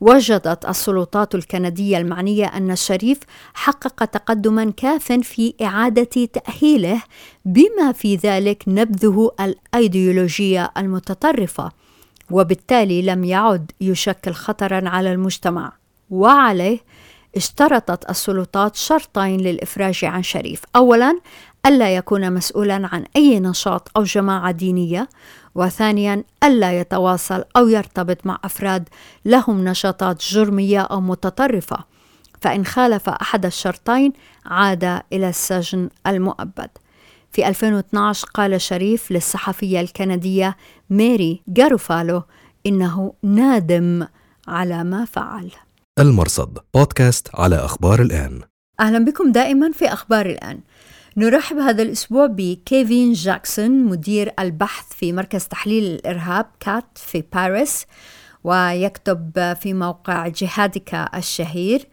وجدت 0.01 0.65
السلطات 0.65 1.35
الكندية 1.35 1.97
المعنية 1.97 2.45
أن 2.45 2.71
الشريف 2.71 3.17
حقق 3.53 4.05
تقدما 4.05 4.71
كاف 4.77 5.11
في 5.11 5.53
إعادة 5.61 6.25
تأهيله 6.25 7.01
بما 7.45 7.91
في 7.93 8.15
ذلك 8.15 8.63
نبذه 8.67 9.31
الأيديولوجية 9.39 10.71
المتطرفة 10.77 11.71
وبالتالي 12.31 13.01
لم 13.01 13.23
يعد 13.23 13.71
يشكل 13.81 14.31
خطرا 14.31 14.89
على 14.89 15.11
المجتمع. 15.11 15.73
وعليه 16.09 16.79
اشترطت 17.35 18.09
السلطات 18.09 18.75
شرطين 18.75 19.41
للإفراج 19.41 20.05
عن 20.05 20.23
شريف. 20.23 20.61
أولا 20.75 21.19
ألا 21.69 21.95
يكون 21.95 22.33
مسؤولا 22.33 22.89
عن 22.91 23.05
أي 23.15 23.39
نشاط 23.39 23.91
أو 23.97 24.03
جماعة 24.03 24.51
دينية؟ 24.51 25.09
وثانيا 25.55 26.23
ألا 26.43 26.79
يتواصل 26.79 27.43
أو 27.57 27.67
يرتبط 27.67 28.25
مع 28.25 28.39
أفراد 28.43 28.89
لهم 29.25 29.63
نشاطات 29.63 30.23
جرمية 30.23 30.81
أو 30.81 31.01
متطرفة؟ 31.01 31.77
فإن 32.41 32.65
خالف 32.65 33.09
أحد 33.09 33.45
الشرطين 33.45 34.13
عاد 34.45 34.83
إلى 35.13 35.29
السجن 35.29 35.89
المؤبد. 36.07 36.69
في 37.31 37.47
2012 37.47 38.27
قال 38.33 38.61
شريف 38.61 39.11
للصحفية 39.11 39.81
الكندية 39.81 40.57
ميري 40.89 41.41
جاروفالو 41.47 42.23
إنه 42.65 43.13
نادم 43.23 44.07
على 44.47 44.83
ما 44.83 45.05
فعل. 45.05 45.51
المرصد 45.99 46.57
بودكاست 46.73 47.27
على 47.33 47.55
أخبار 47.55 48.01
الآن. 48.01 48.41
أهلا 48.79 49.05
بكم 49.05 49.31
دائما 49.31 49.71
في 49.71 49.93
أخبار 49.93 50.25
الآن. 50.25 50.59
نرحب 51.19 51.57
هذا 51.57 51.81
الأسبوع 51.83 52.25
بكيفين 52.25 53.13
جاكسون 53.13 53.83
مدير 53.83 54.31
البحث 54.39 54.93
في 54.93 55.13
مركز 55.13 55.47
تحليل 55.47 55.83
الإرهاب 55.83 56.45
كات 56.59 56.85
في 56.95 57.23
باريس 57.33 57.85
ويكتب 58.43 59.53
في 59.61 59.73
موقع 59.73 60.27
جهادك 60.27 60.93
الشهير 61.15 61.87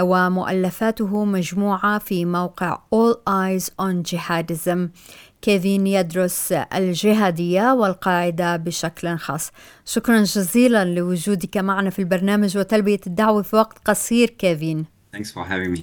ومؤلفاته 0.00 1.24
مجموعة 1.24 1.98
في 1.98 2.24
موقع 2.24 2.78
All 2.94 3.14
Eyes 3.14 3.64
on 3.64 4.10
Jihadism. 4.10 4.78
كيفين 5.42 5.86
يدرس 5.86 6.52
الجهادية 6.52 7.72
والقاعدة 7.72 8.56
بشكل 8.56 9.16
خاص. 9.16 9.50
شكرا 9.84 10.22
جزيلا 10.22 10.84
لوجودك 10.84 11.56
معنا 11.56 11.90
في 11.90 11.98
البرنامج 11.98 12.58
وتلبية 12.58 13.00
الدعوة 13.06 13.42
في 13.42 13.56
وقت 13.56 13.78
قصير 13.84 14.30
كيفين. 14.30 14.84
Thanks 15.16 15.30
for 15.30 15.44
having 15.48 15.78
me. 15.78 15.80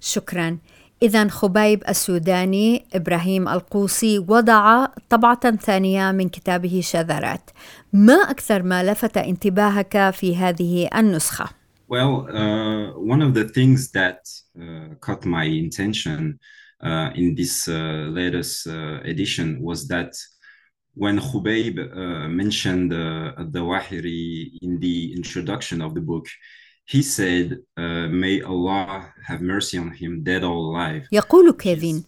شكرا. 0.00 0.58
إذا 1.04 1.28
خبيب 1.28 1.82
السوداني 1.88 2.84
إبراهيم 2.94 3.48
القوسي 3.48 4.18
وضع 4.18 4.86
طبعة 4.86 5.56
ثانية 5.56 6.12
من 6.12 6.28
كتابه 6.28 6.80
شذرات 6.80 7.50
ما 7.92 8.14
أكثر 8.14 8.62
ما 8.62 8.84
لفت 8.84 9.16
انتباهك 9.16 10.10
في 10.10 10.36
هذه 10.36 10.88
النسخة؟ 10.96 11.48
Well, 11.88 12.26
uh, 12.30 12.98
one 12.98 13.20
of 13.20 13.34
the 13.34 13.44
things 13.44 13.90
that 13.92 14.20
uh, 14.58 14.94
caught 15.00 15.26
my 15.26 15.44
attention 15.44 16.38
uh, 16.82 17.10
in 17.14 17.34
this 17.34 17.68
uh, 17.68 17.74
latest 18.20 18.66
uh, 18.66 19.00
edition 19.04 19.60
was 19.60 19.86
that 19.88 20.12
when 20.94 21.18
Khubayb 21.18 21.76
uh, 21.78 22.28
mentioned 22.28 22.92
uh, 22.94 23.32
the 23.54 23.62
Wahiri 23.70 24.58
in 24.62 24.80
the 24.80 25.12
introduction 25.14 25.82
of 25.82 25.94
the 25.94 26.00
book, 26.00 26.26
he 26.85 27.01
said, 27.01 27.57
uh, 27.77 28.07
May 28.07 28.41
Allah 28.41 29.13
have 29.27 29.41
mercy 29.41 29.77
on 29.77 29.91
him, 29.91 30.23
dead 30.23 30.43
or 30.43 30.55
alive. 30.55 31.07
يقول 31.11 31.51
كيفين 31.51 32.03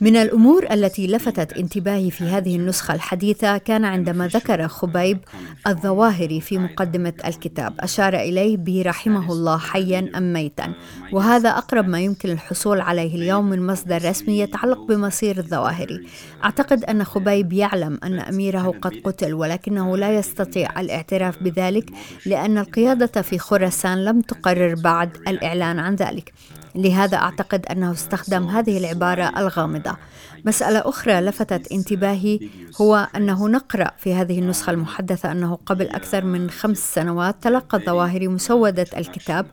من 0.00 0.16
الأمور 0.16 0.66
التي 0.72 1.06
لفتت 1.06 1.52
انتباهي 1.52 2.10
في 2.10 2.24
هذه 2.24 2.56
النسخة 2.56 2.94
الحديثة 2.94 3.58
كان 3.58 3.84
عندما 3.84 4.28
ذكر 4.28 4.68
خبيب 4.68 5.18
الظواهري 5.66 6.40
في 6.40 6.58
مقدمة 6.58 7.12
الكتاب. 7.26 7.74
أشار 7.80 8.14
إليه 8.14 8.56
برحمه 8.56 9.32
الله 9.32 9.58
حيا 9.58 10.10
أم 10.16 10.32
ميتا. 10.32 10.72
وهذا 11.12 11.48
أقرب 11.50 11.88
ما 11.88 12.00
يمكن 12.00 12.30
الحصول 12.30 12.80
عليه 12.80 13.16
اليوم 13.16 13.50
من 13.50 13.66
مصدر 13.66 14.08
رسمي 14.08 14.38
يتعلق 14.38 14.80
بمصير 14.88 15.38
الظواهري. 15.38 16.06
أعتقد 16.44 16.84
أن 16.84 17.04
خبيب 17.04 17.52
يعلم 17.52 17.98
أن 18.04 18.18
أميره 18.18 18.74
قد 18.82 18.92
قتل 19.04 19.34
ولكنه 19.34 19.96
لا 19.96 20.16
يستطيع 20.16 20.80
الاعتراف 20.80 21.42
بذلك 21.42 21.90
لأن 22.26 22.58
القيادة 22.58 23.22
في 23.22 23.38
خراسان 23.38 24.04
لم 24.04 24.20
تقرر 24.20 24.74
بعد 24.74 25.16
الإعلان 25.28 25.78
عن 25.78 25.94
ذلك. 25.94 26.32
لهذا 26.74 27.16
أعتقد 27.16 27.66
أنه 27.66 27.92
استخدم 27.92 28.48
هذه 28.48 28.78
العبارة 28.78 29.32
الغامضة. 29.38 29.96
مسألة 30.44 30.78
أخرى 30.88 31.20
لفتت 31.20 31.72
انتباهي 31.72 32.40
هو 32.80 33.08
أنه 33.16 33.48
نقرأ 33.48 33.90
في 33.98 34.14
هذه 34.14 34.38
النسخة 34.38 34.70
المحدثة 34.70 35.32
أنه 35.32 35.58
قبل 35.66 35.88
أكثر 35.88 36.24
من 36.24 36.50
خمس 36.50 36.94
سنوات 36.94 37.36
تلقى 37.42 37.78
الظواهري 37.78 38.28
مسودة 38.28 38.86
الكتاب 38.96 39.46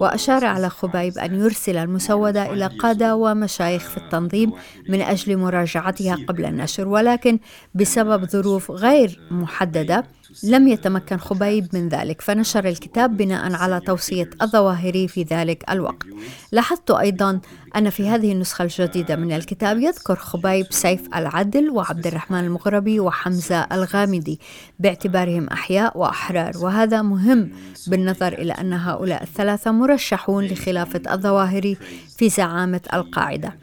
وأشار 0.00 0.44
على 0.44 0.70
خبيب 0.70 1.18
أن 1.18 1.34
يرسل 1.40 1.76
المسودة 1.76 2.52
إلى 2.52 2.66
قادة 2.66 3.16
ومشايخ 3.16 3.88
في 3.90 3.96
التنظيم 3.96 4.52
من 4.88 5.02
أجل 5.02 5.36
مراجعتها 5.36 6.16
قبل 6.28 6.44
النشر 6.44 6.88
ولكن 6.88 7.38
بسبب 7.74 8.24
ظروف 8.30 8.70
غير 8.70 9.20
محددة 9.30 10.04
لم 10.42 10.68
يتمكن 10.68 11.18
خبيب 11.18 11.66
من 11.72 11.88
ذلك 11.88 12.20
فنشر 12.20 12.68
الكتاب 12.68 13.16
بناء 13.16 13.52
على 13.52 13.80
توصية 13.80 14.30
الظواهري 14.42 15.08
في 15.08 15.22
ذلك 15.22 15.70
الوقت. 15.70 16.06
لاحظت 16.52 16.90
أيضا 16.90 17.40
أن 17.76 17.90
في 17.90 18.08
هذه 18.08 18.32
النسخة 18.32 18.62
الجديدة 18.62 19.16
من 19.16 19.32
الكتاب 19.32 19.78
يذكر 19.78 20.16
خبيب 20.16 20.66
سيف 20.70 21.00
العدل 21.16 21.70
وعبد 21.70 22.06
الرحمن 22.06 22.44
المغربي 22.44 23.00
وحمزة 23.00 23.66
الغامدي 23.72 24.40
باعتبارهم 24.78 25.46
أحياء 25.46 25.98
وأحرار. 25.98 26.52
وهذا 26.58 27.02
مهم 27.02 27.50
بالنظر 27.86 28.32
إلى 28.32 28.52
أن 28.52 28.72
هؤلاء 28.72 29.22
الثلاثة 29.22 29.70
مرشحون 29.70 30.44
لخلافة 30.44 31.02
الظواهري 31.10 31.76
في 32.16 32.28
زعامة 32.28 32.80
القاعدة. 32.94 33.54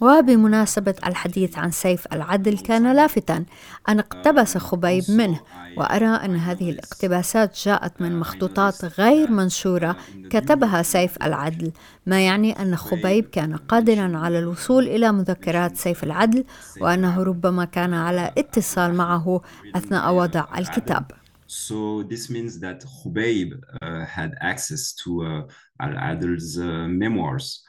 وبمناسبة 0.00 0.94
الحديث 1.06 1.58
عن 1.58 1.70
سيف 1.70 2.06
العدل 2.12 2.58
كان 2.58 2.92
لافتا 2.92 3.44
أن 3.88 3.98
اقتبس 3.98 4.58
خبيب 4.58 5.04
منه. 5.08 5.40
وأرى 5.76 6.06
أن 6.06 6.36
هذه 6.36 6.70
الاقتباسات 6.70 7.58
جاءت 7.64 8.00
من 8.00 8.18
مخطوطات 8.18 8.84
غير 9.00 9.30
منشورة 9.30 9.96
كتبها 10.30 10.82
سيف 10.82 11.16
العدل. 11.22 11.72
ما 12.06 12.26
يعني 12.26 12.62
أن 12.62 12.76
خبيب 12.76 13.24
كان 13.24 13.56
قادرا 13.56 14.18
على 14.18 14.38
الوصول 14.38 14.88
إلى 14.88 15.12
مذكرات 15.12 15.76
سيف 15.76 16.04
العدل 16.04 16.44
وأنه 16.80 17.22
ربما 17.22 17.64
كان 17.64 17.94
على 17.94 18.32
اتصال 18.38 18.94
معه 18.94 19.40
أثناء 19.74 20.14
وضع 20.14 20.46
الكتاب 20.58 21.12
So 21.46 22.02
this 22.02 22.30
means 22.30 22.58
that 22.60 22.84
Khubayb 22.84 23.52
uh, 23.52 24.04
had 24.04 24.34
access 24.40 24.92
to 25.04 25.10
uh, 25.22 25.42
Al-Adl's 25.80 26.58
uh, 26.58 26.88
memoirs 26.88 27.62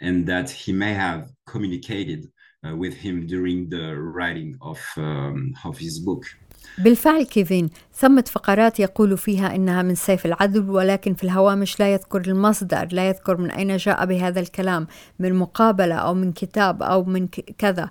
and 0.00 0.26
that 0.26 0.50
he 0.50 0.72
may 0.72 0.92
have 0.92 1.30
communicated 1.46 2.26
uh, 2.66 2.76
with 2.76 2.94
him 2.94 3.26
during 3.26 3.68
the 3.70 3.96
writing 3.96 4.58
of, 4.60 4.80
um, 4.96 5.54
of 5.64 5.78
his 5.78 5.98
book. 6.00 6.24
بالفعل 6.78 7.22
كيفين 7.22 7.70
ثمة 7.94 8.24
فقرات 8.32 8.80
يقول 8.80 9.18
فيها 9.18 9.54
إنها 9.54 9.82
من 9.82 9.94
سيف 9.94 10.26
العدل 10.26 10.70
ولكن 10.70 11.14
في 11.14 11.24
الهوامش 11.24 11.80
لا 11.80 11.92
يذكر 11.92 12.20
المصدر 12.20 12.88
لا 12.92 13.08
يذكر 13.08 13.36
من 13.36 13.50
أين 13.50 13.76
جاء 13.76 14.06
بهذا 14.06 14.40
الكلام 14.40 14.86
من 15.18 15.34
مقابلة 15.34 15.94
أو 15.94 16.14
من 16.14 16.32
كتاب 16.32 16.82
أو 16.82 17.04
من 17.04 17.28
كذا 17.58 17.90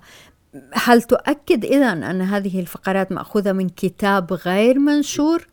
هل 0.74 1.02
تؤكد 1.02 1.64
إذا 1.64 1.92
أن 1.92 2.22
هذه 2.22 2.60
الفقرات 2.60 3.12
مأخوذة 3.12 3.52
من 3.52 3.68
كتاب 3.68 4.32
غير 4.32 4.78
منشور؟ 4.78 5.46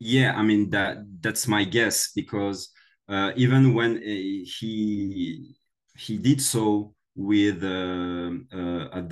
Yeah, 0.00 0.34
I 0.34 0.42
mean 0.42 0.70
that 0.70 1.04
that's 1.20 1.46
my 1.46 1.62
guess 1.62 2.10
because 2.12 2.70
uh, 3.08 3.30
even 3.36 3.72
when 3.74 3.98
uh, 3.98 4.02
he 4.56 5.54
he 5.94 6.18
did 6.18 6.40
so 6.40 6.94
with 7.14 7.62
uh, 7.62 8.30
uh, 8.52 9.06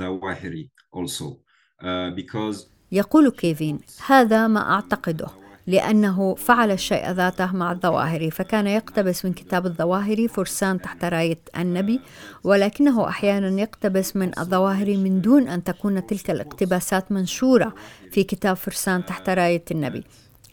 also 0.92 1.40
uh, 1.80 2.10
because 2.10 2.66
يقول 2.92 3.30
كيفين 3.30 3.80
هذا 4.06 4.46
ما 4.46 4.72
أعتقده 4.74 5.26
لأنه 5.66 6.34
فعل 6.34 6.70
الشيء 6.70 7.10
ذاته 7.10 7.52
مع 7.52 7.72
الظواهري 7.72 8.30
فكان 8.30 8.66
يقتبس 8.66 9.24
من 9.24 9.32
كتاب 9.32 9.66
الظواهري 9.66 10.28
فرسان 10.28 10.80
تحت 10.80 11.04
راية 11.04 11.38
النبي 11.58 12.00
ولكنه 12.44 13.08
أحيانا 13.08 13.60
يقتبس 13.60 14.16
من 14.16 14.38
الظواهري 14.38 14.96
من 14.96 15.20
دون 15.20 15.48
أن 15.48 15.64
تكون 15.64 16.06
تلك 16.06 16.30
الاقتباسات 16.30 17.12
منشورة 17.12 17.74
في 18.10 18.24
كتاب 18.24 18.56
فرسان 18.56 19.06
تحت 19.06 19.28
راية 19.28 19.64
النبي. 19.70 20.04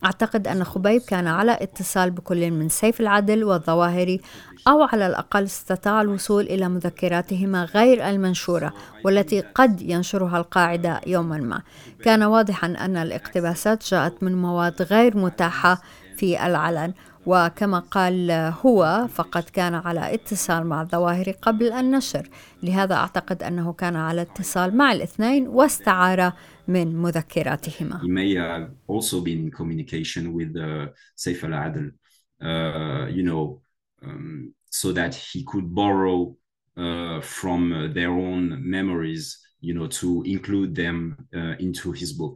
أعتقد 0.06 0.48
أن 0.48 0.64
خبيب 0.64 1.02
كان 1.02 1.28
على 1.28 1.58
اتصال 1.62 2.12
بكل 2.12 2.52
من 2.52 2.70
سيف 2.70 3.02
العدل 3.02 3.44
والظواهري 3.44 4.22
أو 4.68 4.84
على 4.84 5.08
الأقل 5.08 5.44
استطاع 5.44 6.02
الوصول 6.02 6.44
إلى 6.44 6.70
مذكراتهما 6.70 7.64
غير 7.64 8.10
المنشورة 8.10 8.74
والتي 9.06 9.42
قد 9.42 9.82
ينشرها 9.82 10.38
القاعدة 10.38 11.02
يوما 11.08 11.38
ما. 11.38 11.62
كان 12.04 12.24
واضحا 12.24 12.68
أن 12.68 12.98
الاقتباسات 12.98 13.90
جاءت 13.90 14.24
من 14.24 14.42
مواد 14.42 14.82
غير 14.82 15.18
متاحة 15.18 15.82
في 16.18 16.46
العلن 16.46 16.94
وكما 17.28 17.80
قال 17.80 18.32
هو 18.66 19.08
فقد 19.14 19.44
كان 19.44 19.74
على 19.74 20.14
اتصال 20.14 20.68
مع 20.68 20.82
الظواهر 20.82 21.32
قبل 21.32 21.72
النشر 21.72 22.30
لهذا 22.64 22.96
أعتقد 22.96 23.44
أنه 23.44 23.74
كان 23.74 23.96
على 23.96 24.22
اتصال 24.22 24.78
مع 24.78 24.92
الاثنين 24.92 25.48
واستعار 25.48 26.34
من 26.68 26.96
مذكراتهما 26.96 28.02
He 28.02 28.08
may 28.08 28.36
have 28.36 28.70
also 28.88 29.22
been 29.22 29.40
in 29.46 29.52
communication 29.52 30.34
with 30.34 30.56
uh, 30.56 30.88
Saif 31.16 31.44
al-Adl 31.44 31.92
uh, 32.42 33.08
you 33.18 33.24
know 33.24 33.62
um, 34.04 34.54
so 34.70 34.94
that 34.94 35.14
he 35.16 35.44
could 35.44 35.68
borrow 35.76 36.36
uh, 36.78 37.20
from 37.22 37.92
their 37.94 38.12
own 38.28 38.44
memories 38.78 39.24
you 39.68 39.74
know 39.74 39.88
to 40.02 40.24
include 40.36 40.72
them 40.76 40.98
uh, 41.36 41.56
into 41.66 41.92
his 41.92 42.14
book 42.14 42.36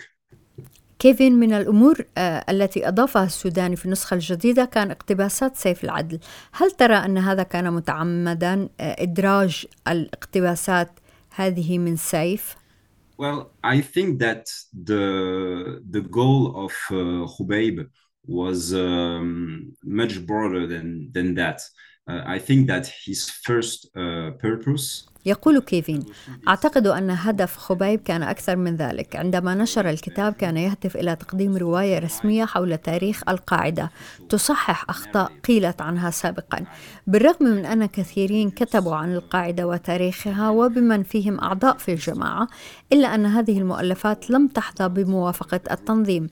كيفين 1.02 1.34
من 1.34 1.54
الأمور 1.54 2.06
آه، 2.18 2.46
التي 2.50 2.88
أضافها 2.88 3.24
السوداني 3.24 3.76
في 3.76 3.86
النسخة 3.86 4.14
الجديدة 4.14 4.66
كان 4.66 4.92
اقتباسات 4.92 5.56
سيف 5.56 5.84
العدل 5.84 6.20
هل 6.52 6.72
ترى 6.72 6.94
أن 6.94 7.18
هذا 7.18 7.44
كان 7.44 7.74
متعمدا 7.74 8.70
آه، 8.80 8.96
إدراج 9.04 9.66
الاقتباسات 9.88 11.00
هذه 11.36 11.78
من 11.78 11.96
سيف؟ 11.96 12.56
Well, 13.18 13.42
I 13.64 13.82
think 13.82 14.20
that 14.20 14.46
the 14.90 15.06
the 15.96 16.02
goal 16.20 16.42
of 16.66 16.74
uh, 16.92 16.96
Khubayb 17.34 17.78
was 18.28 18.74
um, 18.74 19.74
much 19.84 20.14
broader 20.30 20.64
than 20.74 20.88
than 21.16 21.28
that. 21.36 21.60
I 22.10 22.40
think 22.40 22.68
that 22.68 22.86
his 23.06 23.30
first 23.30 23.90
uh, 23.96 24.32
purpose 24.42 25.12
يقول 25.26 25.60
كيفين 25.60 26.06
أعتقد 26.48 26.88
أن 26.88 27.12
هدف 27.12 27.58
خبيب 27.58 28.00
كان 28.00 28.24
أكثر 28.24 28.56
من 28.56 28.76
ذلك 28.76 29.16
عندما 29.16 29.56
نشر 29.56 29.90
الكتاب 29.90 30.34
كان 30.34 30.58
يهدف 30.58 30.96
إلى 30.96 31.16
تقديم 31.16 31.58
رواية 31.58 32.00
رسمية 32.00 32.46
حول 32.46 32.78
تاريخ 32.78 33.30
القاعدة 33.30 33.92
تصحح 34.30 34.90
أخطاء 34.90 35.32
قيلت 35.48 35.82
عنها 35.82 36.10
سابقا. 36.10 36.66
بالرغم 37.08 37.46
من 37.46 37.66
أن 37.66 37.86
كثيرين 37.86 38.50
كتبوا 38.50 38.96
عن 38.96 39.14
القاعدة 39.14 39.68
وتاريخها 39.68 40.50
وبمن 40.50 41.04
فيهم 41.04 41.40
أعضاء 41.40 41.78
في 41.78 41.94
الجماعة 41.94 42.48
إلا 42.94 43.16
أن 43.16 43.26
هذه 43.26 43.60
المؤلفات 43.60 44.30
لم 44.30 44.48
تحظى 44.48 44.90
بموافقة 44.90 45.62
التنظيم. 45.72 46.30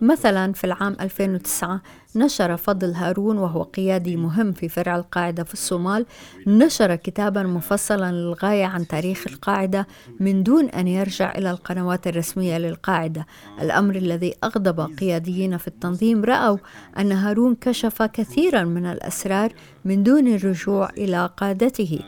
مثلا 0.00 0.52
في 0.52 0.64
العام 0.64 0.96
2009 1.00 1.80
نشر 2.16 2.56
فضل 2.56 2.92
هارون 2.92 3.38
وهو 3.38 3.62
قيادي 3.62 4.16
مهم 4.16 4.52
في 4.52 4.68
فرع 4.68 4.96
القاعدة 4.96 5.44
في 5.44 5.52
الصومال 5.52 6.06
نشر 6.46 6.94
كتابا 6.94 7.42
مفصلا 7.42 8.12
للغاية 8.12 8.64
عن 8.64 8.86
تاريخ 8.86 9.24
القاعدة 9.26 9.86
من 10.20 10.42
دون 10.42 10.68
أن 10.68 10.88
يرجع 10.88 11.34
إلى 11.34 11.50
القنوات 11.50 12.06
الرسمية 12.06 12.58
للقاعدة. 12.58 13.26
الأمر 13.62 13.96
الذي 13.96 14.34
أغضب 14.44 14.80
قياديين 14.80 15.56
في 15.56 15.68
التنظيم 15.68 16.24
رأوا 16.24 16.58
أن 16.98 17.12
هارون 17.12 17.54
كشف 17.54 18.02
كثيرا 18.02 18.64
من 18.64 18.86
الأسرار 18.86 19.52
من 19.84 20.02
دون 20.02 20.28
الرجوع 20.28 20.90
إلى 20.90 21.30
قادته. 21.36 22.00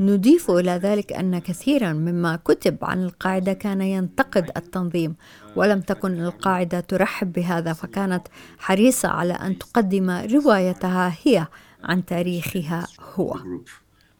نضيف 0.00 0.50
إلى 0.50 0.70
ذلك 0.70 1.12
أن 1.12 1.38
كثيرا 1.38 1.92
مما 1.92 2.36
كتب 2.36 2.78
عن 2.82 3.02
القاعدة 3.04 3.52
كان 3.52 3.80
ينتقد 3.80 4.50
التنظيم 4.56 5.16
ولم 5.56 5.80
تكن 5.80 6.20
القاعدة 6.20 6.80
ترحب 6.80 7.32
بهذا 7.32 7.72
فكانت 7.72 8.28
حريصة 8.58 9.08
على 9.08 9.32
أن 9.32 9.58
تقدم 9.58 10.10
روايتها 10.10 11.16
هي 11.22 11.46
عن 11.84 12.04
تاريخها 12.04 12.86
هو. 13.00 13.40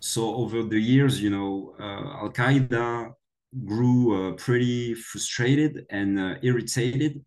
So 0.00 0.22
over 0.34 0.62
the 0.62 0.80
years, 0.80 1.20
you 1.20 1.30
know, 1.30 1.74
uh, 1.78 2.22
Al 2.22 2.30
Qaeda 2.30 3.14
grew 3.64 4.00
uh, 4.14 4.32
pretty 4.32 4.94
frustrated 4.94 5.86
and 5.90 6.18
uh, 6.18 6.34
irritated, 6.42 7.22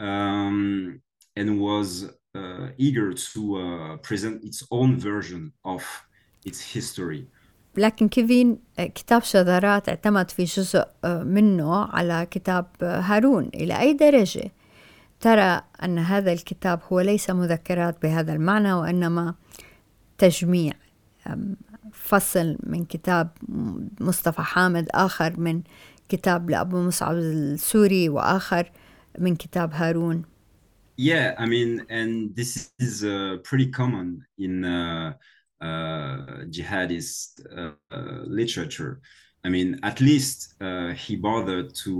um, 0.00 1.00
and 1.36 1.60
was 1.60 1.88
uh, 2.34 2.68
eager 2.76 3.12
to 3.12 3.40
uh, 3.56 3.96
present 3.98 4.42
its 4.42 4.60
own 4.70 4.96
version 4.98 5.52
of 5.64 5.82
its 6.44 6.60
history. 6.60 7.28
لكن 7.78 8.08
كيفين 8.08 8.58
آه، 8.78 8.86
كتاب 8.86 9.22
شذرات 9.22 9.88
اعتمد 9.88 10.30
في 10.30 10.44
جزء 10.44 10.84
آه، 11.04 11.22
منه 11.22 11.84
على 11.84 12.26
كتاب 12.30 12.66
آه، 12.82 13.00
هارون 13.00 13.50
إلى 13.54 13.80
أي 13.80 13.92
درجة. 13.92 14.52
ترى 15.20 15.62
أن 15.84 15.98
هذا 15.98 16.32
الكتاب 16.32 16.80
هو 16.92 17.00
ليس 17.00 17.30
مذكرات 17.30 18.02
بهذا 18.02 18.32
المعنى 18.32 18.72
وإنما 18.72 19.34
تجميع 20.18 20.72
فصل 21.92 22.58
من 22.62 22.84
كتاب 22.84 23.28
مصطفى 24.00 24.42
حامد 24.42 24.88
آخر 24.90 25.40
من 25.40 25.62
كتاب 26.08 26.50
لأبو 26.50 26.82
مصعب 26.82 27.14
السوري 27.14 28.08
وآخر 28.08 28.70
من 29.18 29.36
كتاب 29.36 29.72
هارون. 29.72 30.22
Yeah, 31.00 31.34
I 31.38 31.46
mean, 31.46 31.86
and 31.88 32.34
this 32.34 32.70
is 32.80 33.04
uh, 33.04 33.36
pretty 33.44 33.66
common 33.66 34.24
in 34.36 34.64
uh, 34.64 35.12
Uh, 35.12 35.12
jihadist 35.62 37.40
uh, 37.56 37.72
literature. 38.26 39.00
I 39.44 39.50
mean, 39.50 39.78
at 39.82 40.00
least 40.00 40.54
uh, 40.60 40.92
he 40.92 41.16
bothered 41.16 41.74
to, 41.84 41.92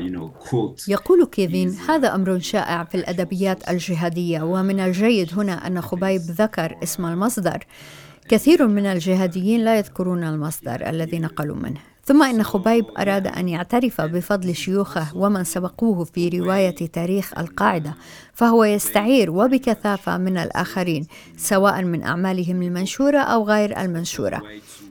you 0.00 0.10
know, 0.10 0.28
quote. 0.28 0.88
يقول 0.88 1.26
كيفين 1.26 1.70
هذا 1.70 2.14
أمر 2.14 2.38
شائع 2.38 2.84
في 2.84 2.94
الأدبيات 2.94 3.68
الجهادية 3.68 4.42
ومن 4.42 4.80
الجيد 4.80 5.34
هنا 5.34 5.66
أن 5.66 5.80
خبيب 5.80 6.20
ذكر 6.20 6.76
اسم 6.82 7.06
المصدر 7.06 7.66
كثير 8.28 8.66
من 8.66 8.86
الجهاديين 8.86 9.64
لا 9.64 9.78
يذكرون 9.78 10.24
المصدر 10.24 10.88
الذي 10.88 11.18
نقلوا 11.18 11.56
منه 11.56 11.89
ثم 12.10 12.22
إن 12.22 12.42
خبيب 12.42 12.84
أراد 12.98 13.26
أن 13.26 13.48
يعترف 13.48 14.00
بفضل 14.00 14.54
شيوخه 14.54 15.16
ومن 15.16 15.44
سبقوه 15.44 16.04
في 16.04 16.28
رواية 16.28 16.74
تاريخ 16.74 17.38
القاعدة 17.38 17.94
فهو 18.34 18.64
يستعير 18.64 19.30
وبكثافة 19.30 20.18
من 20.18 20.38
الآخرين 20.38 21.06
سواء 21.36 21.82
من 21.82 22.02
أعمالهم 22.02 22.62
المنشورة 22.62 23.18
أو 23.18 23.44
غير 23.44 23.80
المنشورة. 23.80 24.42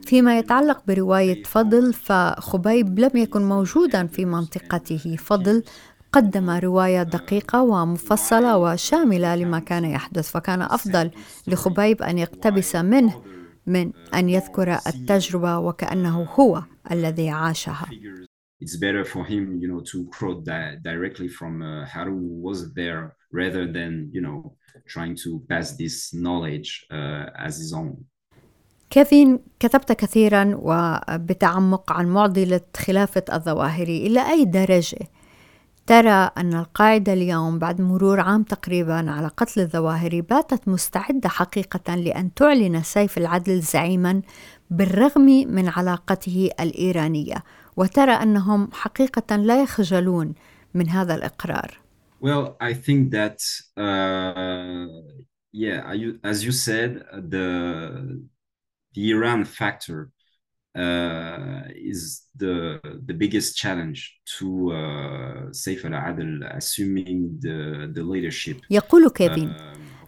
فيما 0.06 0.38
يتعلق 0.38 0.82
برواية 0.88 1.42
فضل 1.42 1.92
فخبيب 1.92 2.98
لم 2.98 3.10
يكن 3.14 3.48
موجودا 3.48 4.06
في 4.06 4.24
منطقته. 4.24 5.16
فضل 5.18 5.62
قدم 6.12 6.50
رواية 6.50 7.02
دقيقة 7.02 7.62
ومفصلة 7.62 8.56
وشاملة 8.58 9.36
لما 9.36 9.58
كان 9.58 9.84
يحدث 9.84 10.30
فكان 10.30 10.62
أفضل 10.62 11.10
لخبيب 11.46 12.02
أن 12.02 12.18
يقتبس 12.18 12.76
منه 12.76 13.20
من 13.70 13.92
أن 14.14 14.28
يذكر 14.28 14.78
التجربة 14.86 15.58
وكأنه 15.58 16.22
هو 16.22 16.62
الذي 16.90 17.30
عاشها 17.30 17.86
It's 18.62 18.76
better 18.76 19.04
for 19.06 19.24
him, 19.24 19.44
you 19.62 19.68
know, 19.72 19.80
to 19.92 19.98
quote 20.18 20.44
that 20.44 20.82
directly 20.82 21.28
from 21.38 21.62
uh, 21.62 21.86
Harun 21.92 22.18
who 22.28 22.36
was 22.48 22.58
there 22.74 23.16
rather 23.32 23.64
than, 23.76 23.92
you 24.12 24.20
know, 24.20 24.38
trying 24.94 25.14
to 25.24 25.30
pass 25.48 25.66
this 25.82 26.12
knowledge 26.12 26.70
uh, 26.90 27.26
as 27.46 27.56
his 27.56 27.72
own. 27.72 27.96
كيفين 28.90 29.38
كتبت 29.60 29.92
كثيرا 29.92 30.54
وبتعمق 30.54 31.92
عن 31.92 32.06
معضلة 32.06 32.60
خلافة 32.76 33.24
الظواهري 33.32 34.06
إلى 34.06 34.30
أي 34.30 34.44
درجة 34.44 34.98
ترى 35.90 36.30
أن 36.38 36.54
القاعدة 36.54 37.12
اليوم 37.12 37.58
بعد 37.58 37.80
مرور 37.80 38.20
عام 38.20 38.42
تقريبا 38.42 39.10
على 39.10 39.28
قتل 39.28 39.60
الظواهري 39.60 40.20
باتت 40.20 40.68
مستعدة 40.68 41.28
حقيقة 41.28 41.94
لأن 41.94 42.34
تعلن 42.34 42.82
سيف 42.82 43.18
العدل 43.18 43.60
زعيما 43.60 44.22
بالرغم 44.70 45.26
من 45.48 45.68
علاقته 45.68 46.50
الإيرانية 46.60 47.44
وترى 47.76 48.12
أنهم 48.12 48.68
حقيقة 48.72 49.36
لا 49.36 49.62
يخجلون 49.62 50.34
من 50.74 50.88
هذا 50.88 51.14
الإقرار. 51.14 51.80
Well, 52.20 52.56
I 52.60 52.72
think 52.74 53.10
that, 53.10 53.40
uh, 53.76 54.86
yeah, 55.52 55.92
as 56.22 56.44
you 56.44 56.52
said, 56.52 57.02
the, 57.12 58.20
the 58.94 59.10
Iran 59.10 59.44
factor 59.44 60.10
is 60.76 62.22
the 62.36 62.80
the 63.06 63.14
biggest 63.14 63.56
challenge 63.56 64.00
to 64.38 64.72
uh, 64.72 65.50
Saif 65.50 65.84
al-Adl 65.84 66.46
assuming 66.56 67.38
the 67.40 67.90
the 67.94 68.02
leadership. 68.02 68.56
يقول 68.70 69.08
كيفين 69.10 69.52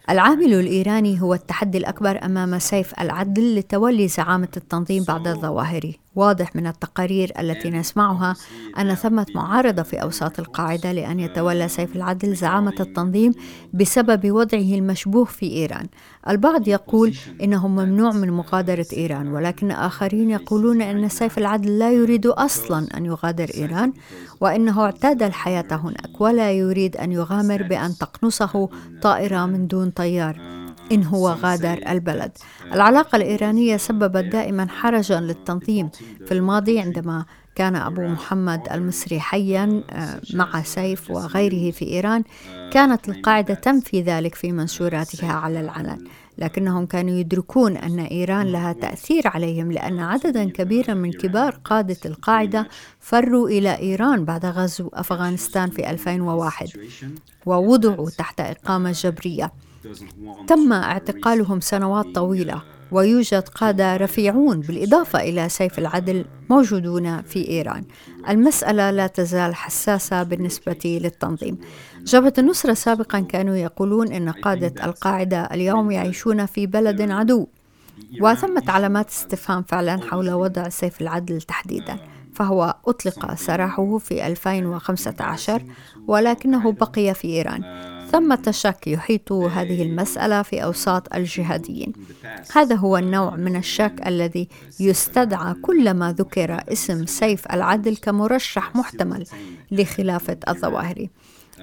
العامل 0.09 0.53
الإيراني 0.53 1.21
هو 1.21 1.33
التحدي 1.33 1.77
الأكبر 1.77 2.25
أمام 2.25 2.59
سيف 2.59 2.99
العدل 2.99 3.55
لتولي 3.55 4.07
زعامة 4.07 4.49
التنظيم 4.57 5.03
بعد 5.03 5.27
الظواهري 5.27 6.02
واضح 6.15 6.55
من 6.55 6.67
التقارير 6.67 7.31
التي 7.39 7.69
نسمعها 7.69 8.35
أن 8.79 8.95
ثمة 8.95 9.25
معارضة 9.35 9.83
في 9.83 10.01
أوساط 10.01 10.39
القاعدة 10.39 10.91
لأن 10.91 11.19
يتولى 11.19 11.67
سيف 11.67 11.95
العدل 11.95 12.35
زعامة 12.35 12.75
التنظيم 12.79 13.31
بسبب 13.73 14.31
وضعه 14.31 14.59
المشبوه 14.59 15.25
في 15.25 15.45
إيران. 15.51 15.87
البعض 16.29 16.67
يقول 16.67 17.15
إنه 17.43 17.67
ممنوع 17.67 18.11
من 18.11 18.31
مغادرة 18.31 18.85
إيران 18.93 19.27
ولكن 19.27 19.71
آخرين 19.71 20.29
يقولون 20.29 20.81
أن 20.81 21.09
سيف 21.09 21.37
العدل 21.37 21.79
لا 21.79 21.91
يريد 21.91 22.27
أصلا 22.27 22.87
أن 22.97 23.05
يغادر 23.05 23.47
إيران 23.57 23.93
وإنه 24.41 24.81
اعتاد 24.81 25.23
الحياة 25.23 25.67
هناك 25.71 26.21
ولا 26.21 26.51
يريد 26.51 26.97
أن 26.97 27.11
يغامر 27.11 27.63
بأن 27.63 27.97
تقنصه 27.97 28.69
طائرة 29.01 29.45
من 29.45 29.67
دون 29.67 29.89
طيار. 29.89 30.62
إن 30.93 31.03
هو 31.03 31.29
غادر 31.29 31.79
البلد. 31.89 32.31
العلاقة 32.73 33.15
الإيرانية 33.15 33.77
سببت 33.77 34.23
دائما 34.25 34.67
حرجا 34.69 35.19
للتنظيم. 35.19 35.89
في 36.25 36.31
الماضي 36.31 36.79
عندما 36.79 37.25
كان 37.55 37.75
أبو 37.75 38.01
محمد 38.01 38.61
المصري 38.71 39.19
حيا 39.19 39.83
آه، 39.89 40.21
مع 40.33 40.63
سيف 40.63 41.11
وغيره 41.11 41.71
في 41.71 41.85
إيران 41.85 42.23
كانت 42.71 43.09
القاعدة 43.09 43.53
تنفي 43.53 44.01
ذلك 44.01 44.35
في 44.35 44.51
منشوراتها 44.51 45.33
على 45.33 45.59
العلن. 45.59 46.07
لكنهم 46.37 46.85
كانوا 46.85 47.13
يدركون 47.13 47.77
أن 47.77 47.99
إيران 47.99 48.47
لها 48.47 48.73
تأثير 48.73 49.27
عليهم 49.27 49.71
لأن 49.71 49.99
عددا 49.99 50.49
كبيرا 50.49 50.93
من 50.93 51.11
كبار 51.11 51.59
قادة 51.63 51.97
القاعدة 52.05 52.67
فروا 52.99 53.49
إلى 53.49 53.79
إيران 53.79 54.25
بعد 54.25 54.45
غزو 54.45 54.89
أفغانستان 54.93 55.69
في 55.69 55.89
2001 55.89 56.69
ووضعوا 57.45 58.09
تحت 58.09 58.39
إقامة 58.41 58.91
جبرية. 58.91 59.51
تم 60.47 60.73
اعتقالهم 60.73 61.59
سنوات 61.59 62.05
طويلة 62.15 62.61
ويوجد 62.91 63.47
قادة 63.47 63.97
رفيعون 63.97 64.59
بالإضافة 64.59 65.19
إلى 65.21 65.49
سيف 65.49 65.79
العدل 65.79 66.25
موجودون 66.49 67.21
في 67.21 67.49
إيران. 67.49 67.83
المسألة 68.29 68.91
لا 68.91 69.07
تزال 69.07 69.55
حساسة 69.55 70.23
بالنسبة 70.23 70.79
للتنظيم. 70.85 71.57
جبهة 72.03 72.33
النصرة 72.37 72.73
سابقا 72.73 73.19
كانوا 73.19 73.55
يقولون 73.55 74.13
أن 74.13 74.29
قادة 74.29 74.85
القاعدة 74.85 75.43
اليوم 75.43 75.91
يعيشون 75.91 76.45
في 76.45 76.67
بلد 76.67 77.11
عدو. 77.11 77.47
وثمة 78.21 78.63
علامات 78.67 79.09
استفهام 79.09 79.63
فعلا 79.63 80.01
حول 80.01 80.31
وضع 80.31 80.69
سيف 80.69 81.01
العدل 81.01 81.41
تحديدا 81.41 81.97
فهو 82.33 82.75
أطلق 82.87 83.33
سراحه 83.35 83.97
في 83.97 84.27
2015 84.27 85.63
ولكنه 86.07 86.71
بقي 86.71 87.13
في 87.13 87.27
إيران. 87.27 87.92
ثمة 88.13 88.51
شك 88.51 88.87
يحيط 88.87 89.31
هذه 89.31 89.83
المسألة 89.83 90.41
في 90.41 90.63
أوساط 90.63 91.15
الجهاديين. 91.15 91.93
هذا 92.55 92.75
هو 92.75 92.97
النوع 92.97 93.35
من 93.35 93.55
الشك 93.55 94.07
الذي 94.07 94.47
يستدعى 94.79 95.53
كلما 95.53 96.11
ذكر 96.11 96.63
اسم 96.71 97.05
سيف 97.05 97.53
العدل 97.53 97.97
كمرشح 97.97 98.75
محتمل 98.75 99.25
لخلافة 99.71 100.37
الظواهري 100.47 101.09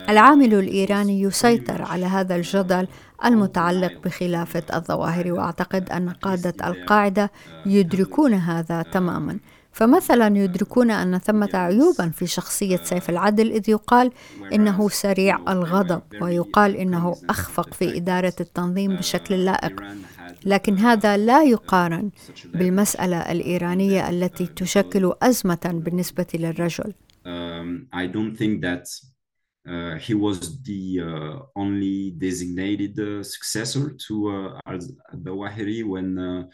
العامل 0.09 0.55
الإيراني 0.55 1.21
يسيطر 1.23 1.83
على 1.83 2.07
هذا 2.07 2.37
الجدل 2.37 2.87
المتعلق 3.25 3.93
بخلافة 4.05 4.63
الظواهر 4.75 5.33
وأعتقد 5.33 5.91
أن 5.91 6.11
قادة 6.11 6.55
القاعدة 6.69 7.31
يدركون 7.67 8.35
هذا 8.35 8.83
تماما. 8.83 9.39
فمثلا 9.73 10.39
يدركون 10.39 10.91
أن 10.91 11.19
ثمة 11.19 11.51
عيوبا 11.55 12.09
في 12.09 12.27
شخصية 12.27 12.77
سيف 12.77 13.11
العدل 13.11 13.53
إذ 13.53 13.71
يقال 13.71 14.13
إنه 14.53 14.89
سريع 14.89 15.53
الغضب 15.53 16.03
ويقال 16.23 16.77
إنه 16.77 17.17
أخفق 17.29 17.75
في 17.75 17.97
إدارة 17.97 18.35
التنظيم 18.41 18.97
بشكل 18.97 19.45
لائق. 19.45 19.83
لكن 20.45 20.79
هذا 20.79 21.17
لا 21.17 21.43
يقارن 21.43 22.11
بالمسألة 22.45 23.33
الإيرانية 23.33 24.11
التي 24.11 24.47
تشكل 24.47 25.13
أزمة 25.23 25.83
بالنسبة 25.85 26.27
للرجل. 26.35 26.95
Um, 27.27 27.87
Uh, 29.67 29.97
he 29.99 30.15
was 30.15 30.39
the 30.63 31.01
uh, 31.01 31.43
only 31.55 32.13
designated 32.17 32.99
uh, 32.99 33.23
successor 33.23 33.95
to 34.05 34.15
uh, 34.29 34.59
al-Zawahiri 34.67 35.85
when 35.85 36.19
uh, 36.19 36.45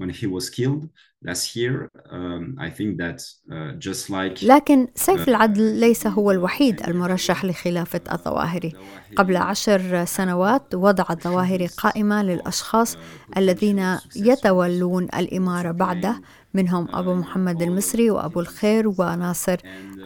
when 0.00 0.10
he 0.10 0.26
was 0.26 0.50
killed 0.50 0.88
last 1.28 1.56
year 1.56 1.88
um, 2.10 2.56
I 2.58 2.70
think 2.70 2.90
that 3.02 3.18
uh, 3.50 3.72
just 3.78 4.10
like 4.10 4.44
لكن 4.44 4.88
سيف 4.94 5.24
uh, 5.24 5.28
العدل 5.28 5.80
ليس 5.80 6.06
هو 6.06 6.30
الوحيد 6.30 6.82
المرشح 6.88 7.44
لخلافة 7.44 8.00
الظواهري 8.12 8.72
قبل 9.16 9.36
عشر 9.36 10.04
سنوات 10.04 10.74
وضع 10.74 11.04
الظواهري 11.10 11.66
قائمة 11.66 12.22
للأشخاص 12.22 12.96
الذين 13.36 13.98
يتولون 14.16 15.04
الإمارة 15.04 15.70
بعده. 15.70 16.20
منهم 16.54 16.88
أبو 16.94 17.14
محمد 17.14 17.62
المصري 17.62 18.10
وأبو 18.10 18.40
الخير 18.40 18.88
وناصر 18.88 19.56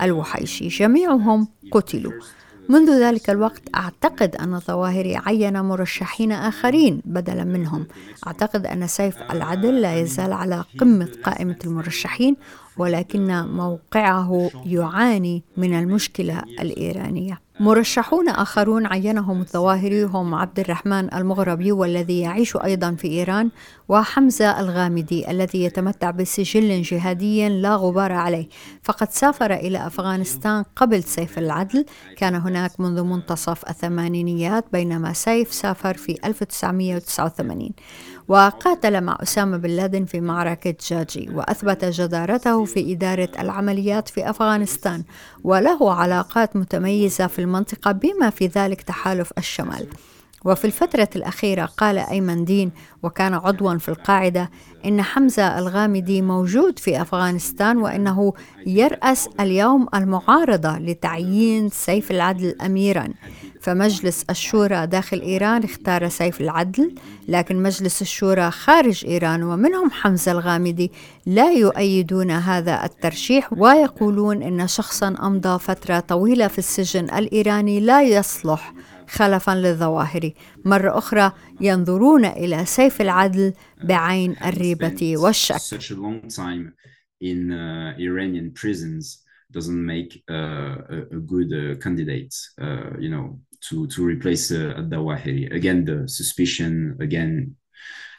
الوحيشي. 0.03 0.68
جميعهم 0.68 1.48
قتلوا. 1.72 2.12
منذ 2.68 2.90
ذلك 2.90 3.31
الوقت 3.31 3.62
أعتقد 3.74 4.37
أن 4.37 4.54
الظواهري 4.54 5.16
عين 5.16 5.61
مرشحين 5.61 6.33
آخرين 6.33 7.02
بدلا 7.04 7.44
منهم. 7.44 7.87
أعتقد 8.26 8.66
أن 8.66 8.87
سيف 8.87 9.16
العدل 9.31 9.81
لا 9.81 10.00
يزال 10.00 10.33
على 10.33 10.64
قمة 10.81 11.09
قائمة 11.24 11.57
المرشحين 11.64 12.37
ولكن 12.79 13.47
موقعه 13.47 14.51
يعاني 14.67 15.43
من 15.57 15.79
المشكلة 15.79 16.43
الإيرانية. 16.61 17.41
مرشحون 17.61 18.29
آخرون 18.29 18.87
عينهم 18.87 19.41
الظواهري 19.41 20.03
هم 20.05 20.35
عبد 20.35 20.61
الرحمن 20.61 21.14
المغربي 21.14 21.73
والذي 21.73 22.21
يعيش 22.21 22.57
أيضا 22.57 22.95
في 22.95 23.09
إيران 23.09 23.51
وحمزة 23.88 24.61
الغامدي 24.61 25.31
الذي 25.31 25.64
يتمتع 25.64 26.11
بسجل 26.11 26.83
جهادي 26.83 27.49
لا 27.49 27.75
غبار 27.75 28.12
عليه. 28.12 28.49
فقد 28.83 29.11
سافر 29.11 29.55
إلى 29.55 29.87
أفغانستان 29.87 30.64
قبل 30.77 31.03
سيف 31.03 31.38
العدل. 31.38 31.85
كان 32.17 32.35
هناك 32.35 32.81
منذ 32.81 33.03
منتصف 33.03 33.69
الثمانينيات 33.71 34.64
بينما 34.73 35.12
سيف 35.12 35.53
سافر 35.53 35.95
في 35.95 36.19
1989 36.25 37.71
وقاتل 38.29 39.01
مع 39.01 39.19
أسامة 39.23 39.57
بن 39.57 39.71
لادن 39.71 40.05
في 40.05 40.21
معركة 40.21 40.75
جاجي 40.88 41.31
وأثبت 41.35 41.85
جدارته 41.85 42.64
في 42.64 42.93
إدارة 42.93 43.29
العمليات 43.38 44.09
في 44.09 44.31
أفغانستان 44.31 45.03
وله 45.45 45.95
علاقات 45.95 46.57
متميزة 46.57 47.27
في 47.27 47.38
المنطقة 47.38 47.93
بما 47.93 48.31
في 48.31 48.47
ذلك 48.47 48.83
تحالف 48.83 49.33
الشمال. 49.38 49.87
وفي 50.44 50.64
الفترة 50.64 51.09
الأخيرة 51.16 51.64
قال 51.64 51.98
أيمن 51.98 52.44
دين 52.44 52.70
وكان 53.03 53.35
عضوا 53.35 53.79
في 53.79 53.88
القاعدة 53.88 54.51
إن 54.87 55.03
حمزة 55.03 55.59
الغامدي 55.59 56.22
موجود 56.22 56.79
في 56.79 57.03
أفغانستان 57.03 57.79
وإنه 57.79 58.33
يرأس 58.66 59.29
اليوم 59.40 59.87
المعارضة 59.94 60.79
لتعيين 60.79 61.68
سيف 61.68 62.11
العدل 62.11 62.55
أميرا. 62.62 63.09
فمجلس 63.61 64.24
الشورى 64.31 64.87
داخل 64.87 65.20
إيران 65.20 65.64
اختار 65.64 66.09
سيف 66.09 66.40
العدل 66.40 66.94
لكن 67.29 67.62
مجلس 67.62 68.03
الشورى 68.03 68.51
خارج 68.51 69.07
إيران 69.07 69.42
ومنهم 69.42 69.90
حمزة 69.90 70.33
الغامدي 70.33 70.92
لا 71.27 71.53
يؤيدون 71.53 72.31
هذا 72.31 72.85
الترشيح 72.85 73.53
ويقولون 73.53 74.42
إن 74.42 74.66
شخصا 74.66 75.14
أمضى 75.22 75.59
فترة 75.59 76.01
طويلة 76.01 76.46
في 76.46 76.59
السجن 76.59 77.05
الإيراني 77.05 77.81
لا 77.81 78.03
يصلح. 78.03 78.72
خلفا 79.09 79.55
للظواهر 79.55 80.33
مرة 80.64 80.99
أخرى 80.99 81.33
ينظرون 81.61 82.25
إلى 82.25 82.64
سيف 82.64 83.01
العدل 83.01 83.53
بعين 83.85 84.37
الريبة 84.44 85.16
والشك 85.16 85.61
in 87.21 87.51
uh, 87.51 87.94
Iranian 87.99 88.53
prisons 88.53 89.25
doesn't 89.51 89.85
make 89.85 90.23
uh, 90.31 90.77
a, 90.88 90.99
a 91.16 91.21
good 91.33 91.53
uh, 91.53 91.75
candidate, 91.81 92.35
uh, 92.61 92.90
you 92.99 93.09
know, 93.09 93.40
to 93.61 93.87
to 93.88 94.05
replace 94.05 94.53
uh, 94.53 94.75
Al-Dawahiri. 94.77 95.53
Again, 95.53 95.85
the 95.85 96.09
suspicion 96.09 96.97
again 97.01 97.57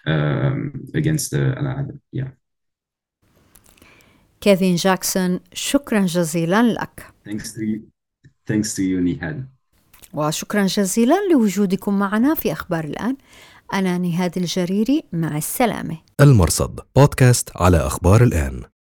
um, 0.05 0.87
against 0.93 1.33
Al-Adl. 1.33 1.99
Yeah. 2.11 2.31
كيفن 4.41 4.75
جاكسون 4.75 5.39
شكرا 5.53 6.05
جزيلا 6.05 6.63
لك. 6.63 7.05
Thanks 7.25 7.53
to 7.53 7.61
you. 7.61 7.79
Thanks 8.45 8.73
to 8.75 8.83
you, 8.83 9.01
Nihad. 9.01 9.47
وشكرا 10.13 10.65
جزيلا 10.65 11.15
لوجودكم 11.31 11.99
معنا 11.99 12.35
في 12.35 12.51
أخبار 12.51 12.83
الآن. 12.83 13.17
أنا 13.73 13.97
نهاد 13.97 14.37
الجريري 14.37 15.03
مع 15.13 15.37
السلامة. 15.37 15.97
المرصد 16.21 16.79
بودكاست 16.95 17.49
على 17.55 17.77
أخبار 17.77 18.23
الآن. 18.23 18.63